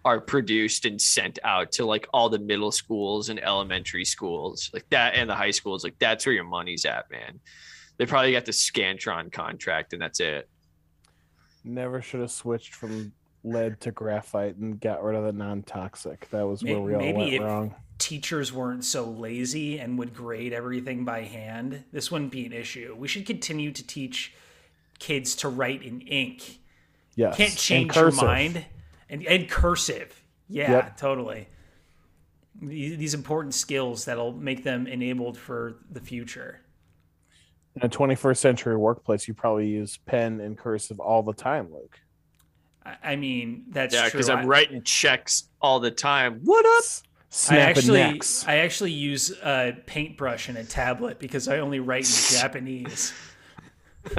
[0.04, 4.88] are produced and sent out to like all the middle schools and elementary schools like
[4.90, 5.84] that and the high schools.
[5.84, 7.40] Like that's where your money's at man.
[7.96, 10.50] They probably got the scantron contract and that's it
[11.64, 13.12] Never should have switched from
[13.44, 16.28] lead to graphite and got rid of the non-toxic.
[16.30, 17.74] That was where we all maybe went if- wrong.
[17.98, 21.84] Teachers weren't so lazy and would grade everything by hand.
[21.92, 22.94] This wouldn't be an issue.
[22.98, 24.32] We should continue to teach
[24.98, 26.60] kids to write in ink.
[27.14, 27.36] Yes.
[27.36, 28.64] Can't change your mind.
[29.10, 30.22] And, and cursive.
[30.48, 30.96] Yeah, Yep.
[30.96, 31.48] totally.
[32.62, 36.60] These important skills that'll make them enabled for the future.
[37.80, 41.98] In a 21st century workplace, you probably use pen and cursive all the time, Luke.
[42.84, 44.10] I, I mean, that's yeah true.
[44.12, 46.84] because I- i'm writing checks all the time what up
[47.48, 48.44] I actually, necks.
[48.48, 53.12] I actually use a paintbrush and a tablet because I only write in Japanese.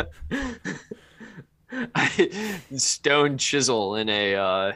[2.77, 4.71] stone chisel in a uh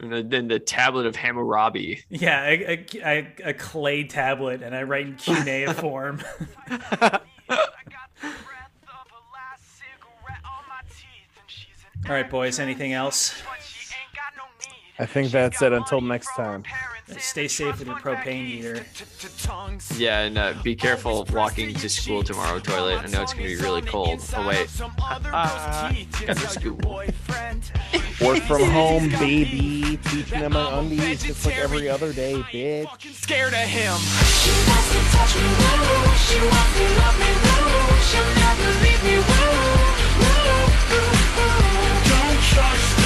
[0.00, 4.74] in the, in the tablet of hammurabi Yeah, a, a, a, a clay tablet, and
[4.74, 6.22] I write in cuneiform.
[12.08, 12.58] All right, boys.
[12.60, 13.34] Anything else?
[14.98, 15.72] I think that's it.
[15.72, 16.64] Until next time.
[17.18, 18.84] Stay safe in your propane heater.
[19.96, 23.04] Yeah, and uh, be careful walking to school tomorrow, toilet.
[23.04, 24.20] I know it's gonna be really cold.
[24.34, 24.68] Oh wait,
[25.32, 25.94] Ah,
[26.26, 26.78] got to school.
[28.20, 29.98] Work from home, baby.
[30.04, 33.14] Teaching them on undies just like every other day, bitch.
[33.14, 33.94] Scared of him.
[33.94, 36.10] She wants to touch me, woo.
[36.26, 38.00] She wants to love me, woo.
[38.08, 39.52] She'll never leave me, woo.
[40.18, 40.56] Woo,
[40.90, 41.60] woo, woo.
[42.08, 43.05] Don't trust